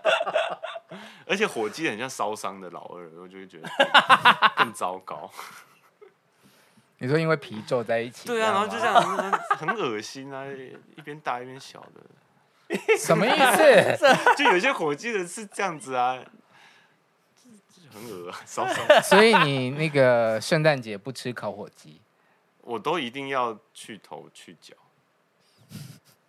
[1.26, 3.68] 而且火鸡很像烧伤的老二，我就会觉得
[4.57, 5.28] 更糟糕。
[6.99, 8.28] 你说因为皮皱在一起？
[8.28, 9.03] 对啊，然后就这样
[9.59, 10.45] 很恶心啊，
[10.97, 13.30] 一边大一边小的，什么意
[13.97, 14.16] 思？
[14.39, 16.16] 就有些火鸡的是这样子啊，
[17.93, 19.03] 很恶啊，烧 伤。
[19.03, 22.01] 所以你那个圣诞节不吃烤火鸡？
[22.62, 24.74] 我都一定要去头去脚。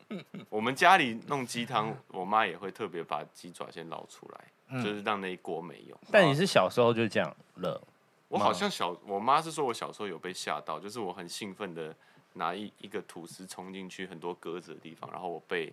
[0.49, 5.99] 我们家里弄鸡汤，我妈也会特别把鸡爪先捞出来，嗯、就是让那一锅没有。
[6.11, 7.81] 但你是小时候就这样了？
[8.27, 11.95] 我好像小，我妈是说我小时候有被吓到，就是我很兴奋的
[12.33, 15.71] 拿一一个吐司冲进去很多鸽子的地方，然后我被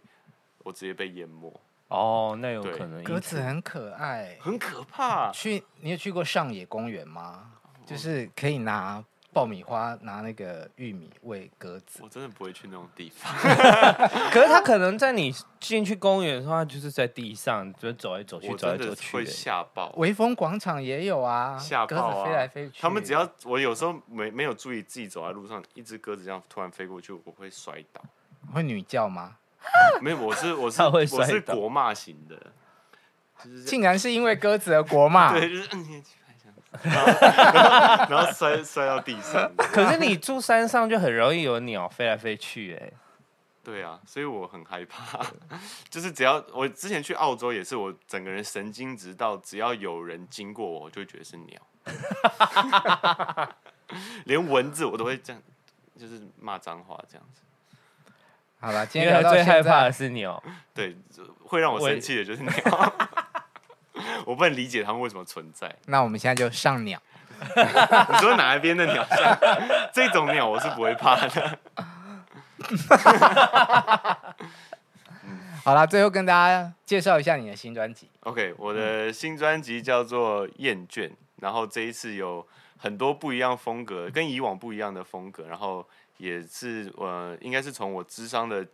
[0.62, 1.52] 我直接被淹没。
[1.90, 3.04] 哦，那有可能。
[3.04, 5.30] 鸽子很可爱，很可怕。
[5.30, 7.52] 去，你有去过上野公园吗？
[7.86, 9.04] 就是可以拿。
[9.32, 13.32] 爆米花拿那个玉米喂鸽子，我真的不会去那种地方。
[14.32, 19.92] 可是他可能在你进去公园的话，就是在地上，就走来走去，走来走去，会吓爆。
[19.98, 22.82] 微风广场也有啊，吓爆啊，鸽子飞来飞去。
[22.82, 28.02] 他们只要我有时候没没有注意自己走在路上，一只鸽子这样突然飞过去，我会摔倒。
[28.52, 29.36] 会女叫吗？
[30.00, 32.52] 没有，我是我是我是国骂型的，
[33.64, 35.32] 竟然是因为鸽子而国骂。
[35.32, 36.02] 对，就是嗯。
[36.84, 37.12] 然后
[38.14, 39.50] 然后摔摔到地上。
[39.56, 42.92] 可是你住山上就很容易有鸟飞来飞去哎。
[43.64, 45.20] 对啊，所以我很害怕。
[45.90, 51.60] 就是只要我之前去澳洲也是，我整个人神经直到只要有人经过我，我就会觉得是鸟。
[54.24, 55.42] 连蚊子我都会这样，
[55.98, 57.42] 就是骂脏话这样子。
[58.60, 60.42] 好了，今天最害怕的是鸟，
[60.74, 60.94] 对，
[61.44, 62.52] 会让我生气的就是鸟。
[64.26, 65.74] 我不能理解他们为什么存在。
[65.86, 67.00] 那我们现在就上鸟。
[67.40, 69.38] 你说哪一边的鸟上？
[69.94, 71.58] 这种鸟我是不会怕的。
[75.64, 78.10] 好了，最后跟大家介绍一下你的新专辑。
[78.20, 82.46] OK，我的新专辑叫做《厌倦》，然后这一次有
[82.76, 85.86] 很多不一样风格，跟以往不一样的风格，然后
[86.20, 88.66] 也是呃，应该是从我智商的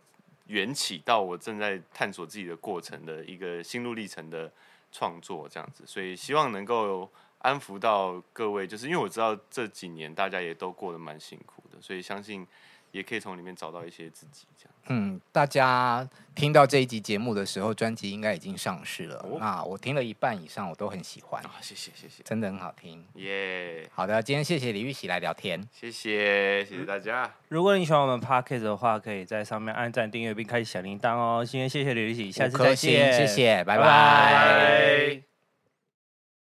[0.47, 4.51] 缘起到我正在探索自己的过程的一个心路历程的
[4.91, 12.45] 创作，这样子，所以希望能够安抚到各位，就是因为我知道这几年大家也都过得蛮辛苦的，所以相信。
[12.91, 14.73] 也可以从里面找到一些自己这样。
[14.89, 19.17] 嗯，大家听到这一集节目的时候，专辑应该已经上市了。
[19.29, 21.43] 哦、那我听了一半以上，我都很喜欢。
[21.43, 23.05] 啊，谢谢谢谢，真的很好听。
[23.15, 25.61] 耶，好的，今天谢谢李玉玺来聊天。
[25.71, 27.25] 谢谢，谢谢大家。
[27.25, 31.45] 嗯、如果你喜欢我们 Podcast 的话，可以在上面按赞、订阅并开启小铃铛哦。
[31.45, 33.83] 今天谢谢李玉玺，下次再见，谢谢，拜拜。
[33.83, 35.36] 拜拜。